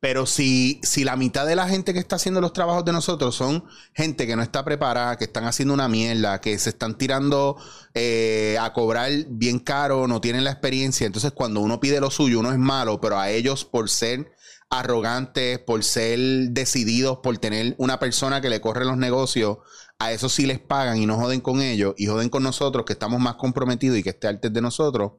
[0.00, 3.34] Pero si, si la mitad de la gente que está haciendo los trabajos de nosotros
[3.34, 7.56] son gente que no está preparada, que están haciendo una mierda, que se están tirando
[7.94, 12.38] eh, a cobrar bien caro, no tienen la experiencia, entonces cuando uno pide lo suyo,
[12.38, 14.30] uno es malo, pero a ellos por ser
[14.70, 16.18] arrogantes, por ser
[16.50, 19.58] decididos, por tener una persona que le corre los negocios,
[19.98, 22.92] a eso sí les pagan y no joden con ellos y joden con nosotros que
[22.92, 25.12] estamos más comprometidos y que esté antes de nosotros,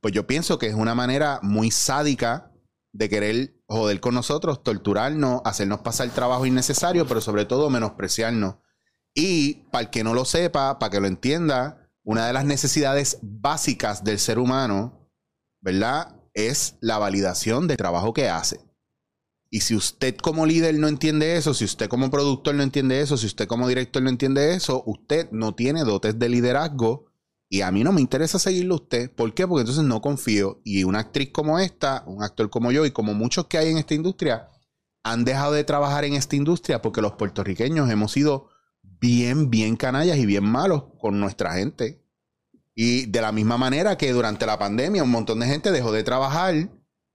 [0.00, 2.50] pues yo pienso que es una manera muy sádica
[2.92, 8.56] de querer joder con nosotros, torturarnos, hacernos pasar trabajo innecesario, pero sobre todo menospreciarnos.
[9.14, 13.18] Y para el que no lo sepa, para que lo entienda, una de las necesidades
[13.22, 15.10] básicas del ser humano,
[15.60, 16.20] ¿verdad?
[16.34, 18.60] Es la validación del trabajo que hace.
[19.50, 23.16] Y si usted como líder no entiende eso, si usted como productor no entiende eso,
[23.16, 27.05] si usted como director no entiende eso, usted no tiene dotes de liderazgo
[27.48, 29.10] y a mí no me interesa seguirlo a usted.
[29.14, 29.46] ¿Por qué?
[29.46, 30.60] Porque entonces no confío.
[30.64, 33.78] Y una actriz como esta, un actor como yo y como muchos que hay en
[33.78, 34.50] esta industria,
[35.04, 38.48] han dejado de trabajar en esta industria porque los puertorriqueños hemos sido
[38.82, 42.02] bien, bien canallas y bien malos con nuestra gente.
[42.74, 46.02] Y de la misma manera que durante la pandemia un montón de gente dejó de
[46.02, 46.70] trabajar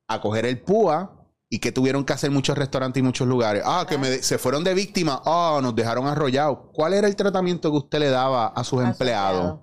[0.08, 1.18] a coger el púa
[1.50, 3.64] y que tuvieron que hacer muchos restaurantes y muchos lugares.
[3.66, 5.22] Ah, que me se fueron de víctima.
[5.26, 6.60] Ah, nos dejaron arrollados.
[6.72, 9.60] ¿Cuál era el tratamiento que usted le daba a sus empleados?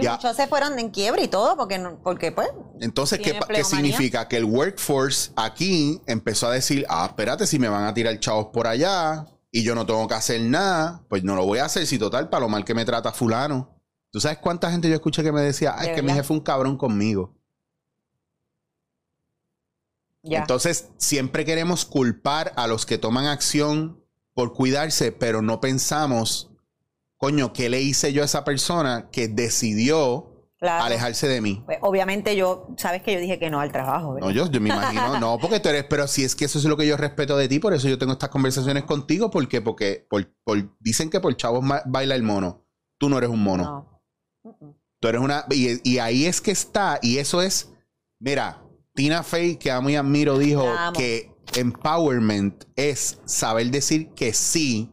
[0.00, 0.12] Y Ya.
[0.16, 2.48] muchos se fueron en quiebra y todo, porque, no- porque pues,
[2.80, 4.26] Entonces, ¿qué, qué significa?
[4.28, 8.46] Que el workforce aquí empezó a decir, ah, espérate, si me van a tirar chavos
[8.52, 11.86] por allá y yo no tengo que hacer nada, pues no lo voy a hacer
[11.86, 13.76] si total, para lo mal que me trata fulano.
[14.10, 16.36] ¿Tú sabes cuánta gente yo escuché que me decía, "Ay, es que mi jefe fue
[16.36, 17.34] un cabrón conmigo?
[20.22, 20.40] ya.
[20.40, 26.49] Entonces, siempre queremos culpar a los que toman acción por cuidarse, pero no pensamos,
[27.20, 30.26] coño, ¿qué le hice yo a esa persona que decidió
[30.58, 30.84] Claro.
[30.84, 31.62] alejarse de mí?
[31.66, 34.28] Pues, obviamente yo, sabes que yo dije que no al trabajo, ¿verdad?
[34.28, 36.64] No, yo, yo me imagino, no, porque tú eres, pero si es que eso es
[36.64, 40.06] lo que yo respeto de ti, por eso yo tengo estas conversaciones contigo, porque, porque
[40.08, 42.66] por, por- dicen que por chavos baila el mono.
[42.98, 43.64] Tú no eres un mono.
[44.44, 44.74] No.
[45.00, 45.44] Tú eres una.
[45.50, 47.72] Y, y ahí es que está, y eso es.
[48.18, 48.62] Mira,
[48.94, 54.92] Tina Fey, que amo y admiro, dijo que empowerment es saber decir que sí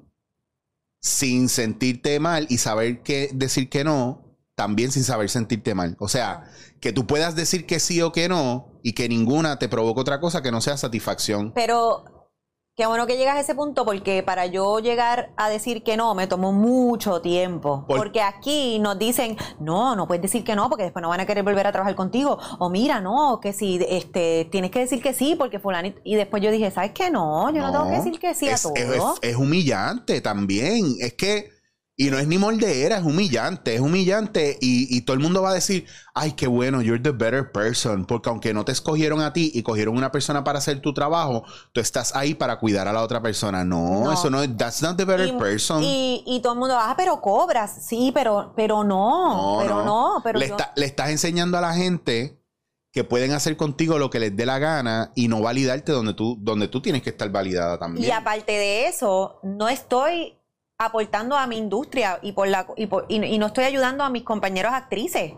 [1.01, 5.95] sin sentirte mal y saber que decir que no también sin saber sentirte mal.
[5.99, 6.45] O sea,
[6.79, 10.19] que tú puedas decir que sí o que no y que ninguna te provoque otra
[10.19, 11.51] cosa que no sea satisfacción.
[11.53, 12.16] Pero
[12.77, 16.13] Qué bueno que llegas a ese punto porque para yo llegar a decir que no
[16.13, 17.83] me tomó mucho tiempo.
[17.87, 21.25] porque aquí nos dicen, no, no puedes decir que no porque después no van a
[21.25, 22.37] querer volver a trabajar contigo.
[22.59, 25.91] O mira, no, que si este, tienes que decir que sí porque fulano...
[26.03, 27.09] Y después yo dije, ¿sabes qué?
[27.09, 29.15] No, yo no, tengo que decir que sí a todo.
[29.23, 30.97] es humillante también.
[30.99, 31.56] Es que
[31.99, 34.59] y no es ni moldeera, es humillante, es humillante.
[34.61, 38.05] Y, todo el mundo va a decir, ay, qué bueno, you're the better person.
[38.05, 41.43] Porque aunque no te escogieron a ti y cogieron una persona para hacer tu trabajo,
[41.71, 43.63] tú estás ahí para cuidar a la otra persona.
[43.65, 45.81] No, eso no es, that's not the better person.
[45.81, 47.87] Y, todo el mundo, ah, pero cobras.
[47.87, 50.21] Sí, pero, pero no, pero no.
[50.23, 52.39] pero le, le estás enseñando a la gente
[52.91, 56.37] que pueden hacer contigo lo que les dé la gana y no validarte donde tú,
[56.39, 58.07] donde tú tienes que estar validada también.
[58.07, 60.36] Y aparte de eso, no estoy
[60.77, 65.33] aportando a mi industria y, por la, y, no estoy ayudando a mis compañeros actrices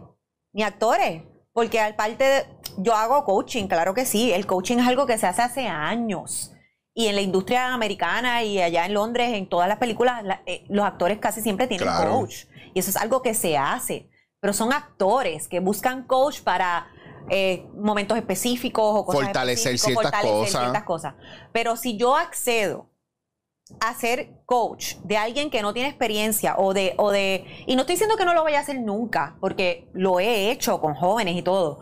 [0.54, 1.24] ni actores.
[1.52, 2.46] Porque al parte de,
[2.78, 4.32] yo hago coaching, claro que sí.
[4.32, 6.54] El coaching es algo que se hace hace años.
[6.94, 10.86] Y en la industria americana y allá en Londres, en todas las películas, eh, los
[10.86, 12.46] actores casi siempre tienen coach.
[12.74, 14.10] Y eso es algo que se hace.
[14.40, 16.88] Pero son actores que buscan coach para
[17.30, 20.62] eh, momentos específicos o cosas fortalecer, ciertas, cosas.
[20.62, 21.16] ciertas cosas.
[21.52, 22.89] Pero si yo accedo
[23.80, 27.82] a ser coach de alguien que no tiene experiencia o de, o de, y no
[27.82, 31.36] estoy diciendo que no lo vaya a hacer nunca, porque lo he hecho con jóvenes
[31.36, 31.80] y todo,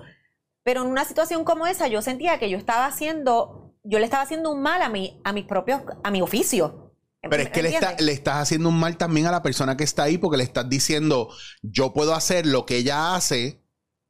[0.63, 4.23] pero en una situación como esa yo sentía que yo estaba haciendo, yo le estaba
[4.23, 6.93] haciendo un mal a mi, a mis propios, a mi oficio.
[7.21, 10.03] Pero es que le, le, estás haciendo un mal también a la persona que está
[10.03, 11.29] ahí porque le estás diciendo,
[11.61, 13.63] yo puedo hacer lo que ella hace,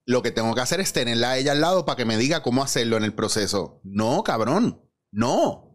[0.06, 2.42] lo que tengo que hacer es tenerla a ella al lado para que me diga
[2.42, 3.82] cómo hacerlo en el proceso.
[3.84, 5.67] No, cabrón, no.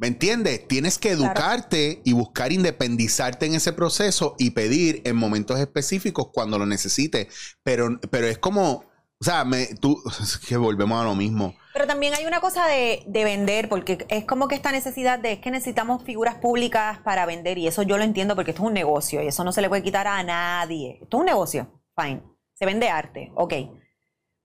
[0.00, 0.66] ¿Me entiendes?
[0.66, 6.58] Tienes que educarte y buscar independizarte en ese proceso y pedir en momentos específicos cuando
[6.58, 7.58] lo necesites.
[7.62, 8.86] Pero, pero es como,
[9.20, 10.02] o sea, me, tú,
[10.48, 11.54] que volvemos a lo mismo.
[11.74, 15.32] Pero también hay una cosa de, de, vender, porque es como que esta necesidad de
[15.32, 18.68] es que necesitamos figuras públicas para vender, y eso yo lo entiendo porque esto es
[18.68, 20.98] un negocio y eso no se le puede quitar a nadie.
[21.02, 22.22] Esto es un negocio, fine.
[22.54, 23.52] Se vende arte, ok.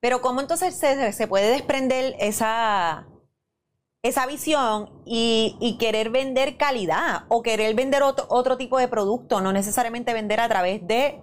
[0.00, 3.06] Pero ¿cómo entonces se, se puede desprender esa,
[4.02, 10.12] esa visión y, querer vender calidad o querer vender otro, tipo de producto, no necesariamente
[10.12, 11.20] vender a través de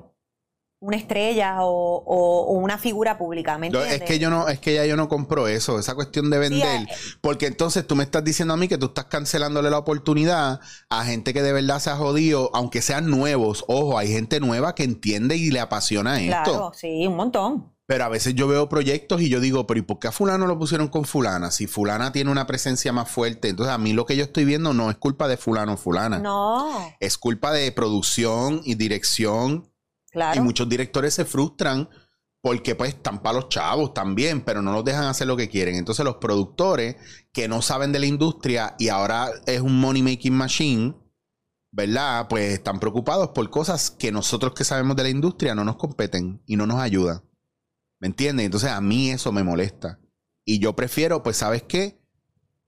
[0.79, 3.57] una estrella o, una figura pública.
[3.57, 6.39] ¿me es que yo no, es que ya yo no compro eso, esa cuestión de
[6.39, 6.87] vender, eh,
[7.21, 10.59] porque entonces tú me estás diciendo a mí que tú estás cancelándole la oportunidad
[10.89, 13.63] a gente que de verdad se ha jodido, aunque sean nuevos.
[13.69, 16.51] Ojo, hay gente nueva que entiende y le apasiona esto.
[16.51, 17.72] Claro, sí, un montón.
[17.85, 20.47] Pero a veces yo veo proyectos y yo digo, pero ¿y por qué a fulano
[20.47, 21.51] lo pusieron con fulana?
[21.51, 23.49] Si fulana tiene una presencia más fuerte.
[23.49, 26.19] Entonces a mí lo que yo estoy viendo no es culpa de fulano o fulana.
[26.19, 26.95] No.
[26.99, 29.69] Es culpa de producción y dirección.
[30.11, 30.39] Claro.
[30.39, 31.89] Y muchos directores se frustran
[32.43, 35.75] porque pues están para los chavos también, pero no los dejan hacer lo que quieren.
[35.75, 36.97] Entonces los productores
[37.31, 40.93] que no saben de la industria y ahora es un money making machine,
[41.71, 42.27] ¿verdad?
[42.29, 46.41] Pues están preocupados por cosas que nosotros que sabemos de la industria no nos competen
[46.45, 47.23] y no nos ayudan.
[48.03, 48.45] ¿Me entiendes?
[48.45, 49.97] Entonces a mí eso me molesta.
[50.43, 52.03] Y yo prefiero, pues, ¿sabes qué?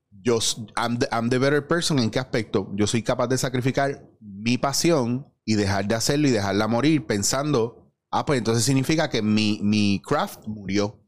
[0.10, 0.40] Yo,
[0.78, 0.98] I'm
[1.30, 2.00] the, better person.
[2.00, 2.72] ¿En qué aspecto?
[2.74, 7.92] Yo soy capaz de sacrificar mi pasión y dejar de hacerlo y dejarla morir pensando,
[8.12, 11.04] ah, pues entonces significa que mi, mi craft murió.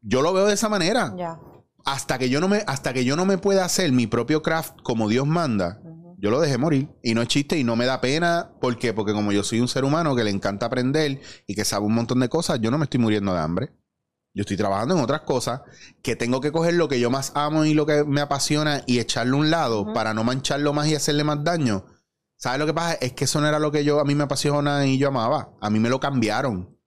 [0.00, 1.14] Yo lo veo de esa manera.
[1.84, 4.80] Hasta que yo no me, hasta que yo no me pueda hacer mi propio craft
[4.82, 5.82] como Dios manda,
[6.20, 6.88] yo lo dejé morir.
[7.02, 8.50] Y no es chiste y no me da pena.
[8.60, 8.92] ¿Por qué?
[8.92, 11.94] Porque como yo soy un ser humano que le encanta aprender y que sabe un
[11.94, 13.72] montón de cosas, yo no me estoy muriendo de hambre.
[14.34, 15.62] Yo estoy trabajando en otras cosas
[16.02, 18.98] que tengo que coger lo que yo más amo y lo que me apasiona y
[18.98, 21.86] echarlo a un lado para no mancharlo más y hacerle más daño.
[22.36, 22.94] ¿Sabes lo que pasa?
[22.94, 25.56] Es que eso no era lo que yo a mí me apasiona y yo amaba.
[25.60, 26.77] A mí me lo cambiaron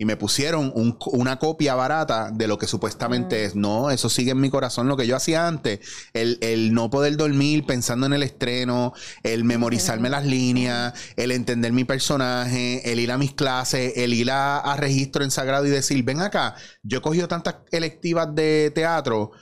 [0.00, 0.72] y me pusieron
[1.12, 3.54] una copia barata de lo que supuestamente es.
[3.54, 5.80] No, eso sigue en mi corazón lo que yo hacía antes.
[6.14, 11.84] El, no poder dormir pensando en el estreno, el memorizarme las líneas, el entender mi
[11.84, 16.20] personaje, el ir a mis clases, el ir a, registro en sagrado y decir, ven
[16.20, 19.32] acá, yo he cogido tantas electivas de teatro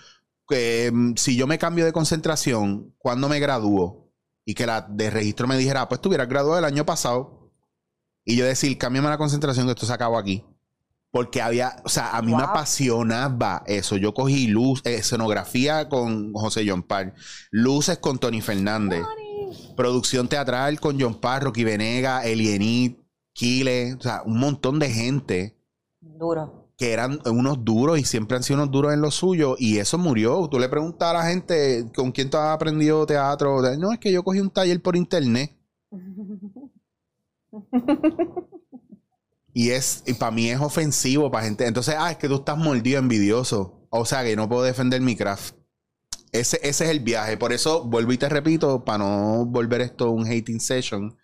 [0.48, 4.10] que mm, si yo me cambio de concentración, ¿cuándo me gradúo?
[4.44, 7.37] Y que la de registro me dijera, ah, pues tú hubieras graduado el año pasado
[8.28, 10.44] y yo decir, cámbiame la concentración que esto se acabó aquí.
[11.10, 13.96] Porque había, o sea, a mí me apasionaba eso.
[13.96, 17.14] Yo cogí luz, escenografía con José John Parr,
[17.50, 19.02] luces con Tony Fernández,
[19.78, 23.00] producción teatral con John Parr, Rocky Venega, Elienit,
[23.32, 25.56] Kile, o sea, un montón de gente.
[25.98, 26.70] Duro.
[26.76, 29.56] Que eran unos duros y siempre han sido unos duros en lo suyo.
[29.58, 30.46] Y eso murió.
[30.50, 33.62] Tú le preguntas a la gente con quién tú has aprendido teatro.
[33.78, 35.56] No, es que yo cogí un taller por internet.
[39.54, 41.66] y es, y para mí es ofensivo para gente.
[41.66, 43.86] Entonces, ah, es que tú estás mordido envidioso.
[43.90, 45.54] O sea, que no puedo defender mi craft.
[46.32, 47.36] ese, ese es el viaje.
[47.36, 51.16] Por eso vuelvo y te repito, para no volver esto un hating session,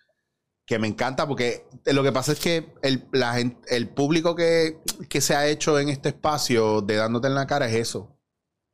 [0.65, 5.21] que me encanta porque lo que pasa es que el, la el público que, que
[5.21, 8.17] se ha hecho en este espacio de dándote en la cara es eso.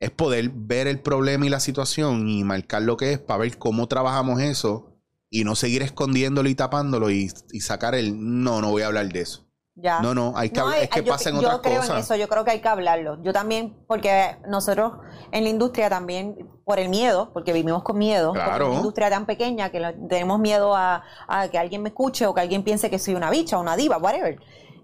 [0.00, 3.58] Es poder ver el problema y la situación y marcar lo que es para ver
[3.58, 4.91] cómo trabajamos eso
[5.32, 8.14] y no seguir escondiéndolo y tapándolo y, y sacar el
[8.44, 9.46] no, no voy a hablar de eso.
[9.74, 10.00] Ya.
[10.00, 12.04] No, no, hay que, No, es que yo, pasen yo otras creo en cosas.
[12.04, 13.22] eso, yo creo que hay que hablarlo.
[13.22, 14.92] Yo también, porque nosotros
[15.32, 18.64] en la industria también, por el miedo, porque vivimos con miedo, porque Claro.
[18.66, 19.80] es una industria tan pequeña que
[20.10, 23.30] tenemos miedo a, a que alguien me escuche o que alguien piense que soy una
[23.30, 24.38] bicha, una diva, whatever.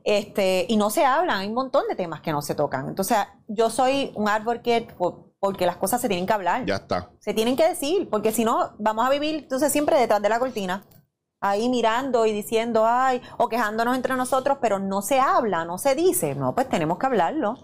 [0.04, 2.88] Este, y no se hablan, hay un montón de temas que no se tocan.
[2.88, 6.64] Entonces, yo soy un advocate por- porque las cosas se tienen que hablar.
[6.66, 7.10] Ya está.
[7.20, 10.38] Se tienen que decir, porque si no, vamos a vivir entonces siempre detrás de la
[10.38, 10.84] cortina.
[11.40, 15.94] Ahí mirando y diciendo, ay, o quejándonos entre nosotros, pero no se habla, no se
[15.94, 16.34] dice.
[16.34, 17.56] No, pues tenemos que hablarlo.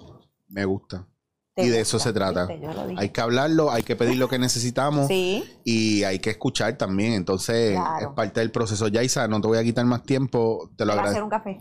[0.46, 1.08] Me gusta.
[1.56, 1.82] ¿Te Y de gusta?
[1.82, 2.48] eso se trata.
[2.96, 7.12] Hay que hablarlo, hay que pedir lo que necesitamos Sí, y hay que escuchar también.
[7.14, 8.08] Entonces, Claro.
[8.10, 8.86] es parte del proceso.
[8.88, 10.70] Yaisa, no te voy a quitar más tiempo.
[10.76, 11.24] Te lo voy a hacer agradezco.
[11.24, 11.60] un café.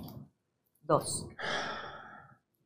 [0.81, 1.25] Dos.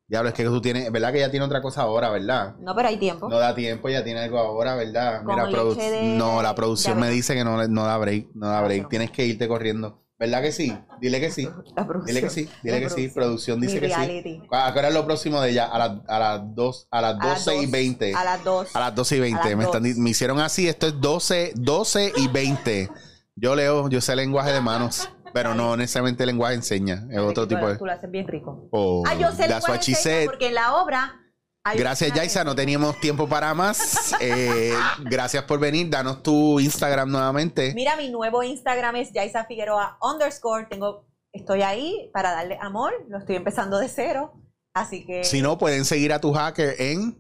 [0.08, 1.12] Diablo, es que tú tienes, ¿verdad?
[1.12, 2.56] Que ya tiene otra cosa ahora, ¿verdad?
[2.60, 3.28] No, pero hay tiempo.
[3.28, 5.24] No da tiempo, ya tiene algo ahora, ¿verdad?
[5.24, 8.28] Con Mira, produ- leche de- no, la producción me dice que no, no da break,
[8.34, 8.88] no da Ah, break.
[8.88, 10.04] Tienes que irte corriendo.
[10.20, 10.76] ¿Verdad que sí?
[11.00, 11.48] Dile que sí.
[11.76, 12.06] La producción.
[12.08, 13.08] Dile que sí, dile La que sí.
[13.10, 13.90] Producción dice Mi que
[14.24, 14.42] sí.
[14.50, 15.66] ¿A qué hora es lo próximo de ella?
[15.66, 17.72] A, las a las 2, a las A las 12 y dos.
[17.72, 18.16] 20.
[18.16, 18.76] A las dos.
[18.76, 19.42] A las 12 y 20.
[19.42, 20.68] A las Me, están me hicieron así.
[20.68, 22.90] Esto es 12, 12 y 20.
[23.36, 27.06] Yo leo, yo sé lenguaje de manos, pero no necesariamente lenguaje enseña.
[27.12, 27.78] Es otro Tú- tipo de.
[27.78, 28.68] Tú lo haces bien rico.
[28.72, 29.52] Oh, Ah, yo sé el
[29.96, 30.26] said.
[30.26, 31.22] porque en la obra...
[31.64, 32.44] hay Gracias, Yaisa.
[32.44, 34.16] No teníamos tiempo para más.
[34.22, 35.90] Eh, gracias por venir.
[35.90, 37.74] Danos tu Instagram nuevamente.
[37.76, 40.66] Mira, mi nuevo Instagram es Yaisa Figueroa underscore.
[40.70, 42.94] Tengo, estoy ahí para darle amor.
[43.10, 44.34] Lo estoy empezando de cero.
[44.80, 45.24] Así que.
[45.24, 47.18] Si no, pueden seguir a tu hacker en.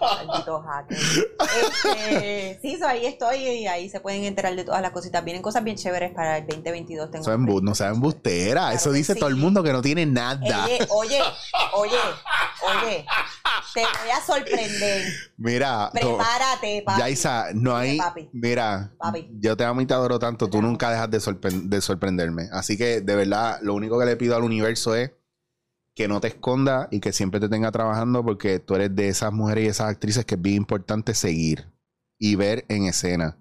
[0.00, 0.98] Maldito hacker.
[1.62, 5.24] Este, sí, so, ahí estoy y ahí se pueden enterar de todas las cositas.
[5.24, 7.10] Vienen cosas bien chéveres para el 2022.
[7.10, 8.60] Tengo es embu- no sean embustera.
[8.62, 10.64] Claro Eso dice todo el mundo que no tiene nada.
[10.66, 11.20] Oye, oye,
[11.74, 11.96] oye,
[12.62, 13.06] oye.
[13.74, 15.02] Te voy a sorprender.
[15.36, 17.00] Mira, Prepárate, papi.
[17.00, 17.98] Yaisa, no hay.
[17.98, 18.28] papi.
[18.32, 19.28] Mira, Papi.
[19.40, 20.48] yo te amo y te adoro tanto.
[20.48, 22.48] Tú nunca dejas de, sorpre- de sorprenderme.
[22.52, 25.12] Así que, de verdad, lo único que le pido al universo es
[25.94, 29.32] que no te esconda y que siempre te tenga trabajando porque tú eres de esas
[29.32, 31.66] mujeres y esas actrices que es bien importante seguir
[32.18, 33.36] y ver en escena.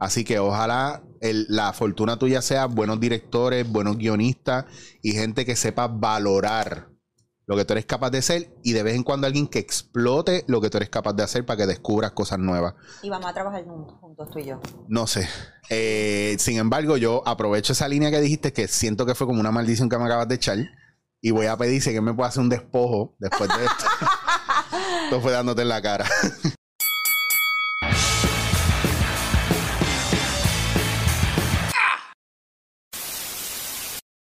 [0.00, 4.66] Así que ojalá el- la fortuna tuya sea buenos directores, buenos guionistas
[5.02, 6.88] y gente que sepa valorar
[7.46, 10.44] lo que tú eres capaz de hacer y de vez en cuando alguien que explote
[10.48, 12.74] lo que tú eres capaz de hacer para que descubras cosas nuevas.
[13.02, 14.60] Y vamos a trabajar juntos, juntos tú y yo.
[14.86, 15.26] No sé.
[15.70, 19.50] Eh, sin embargo, yo aprovecho esa línea que dijiste que siento que fue como una
[19.50, 20.58] maldición que me acabas de echar
[21.20, 23.84] y voy a pedir si que me puede hacer un despojo después de esto.
[25.04, 26.06] Esto fue dándote en la cara.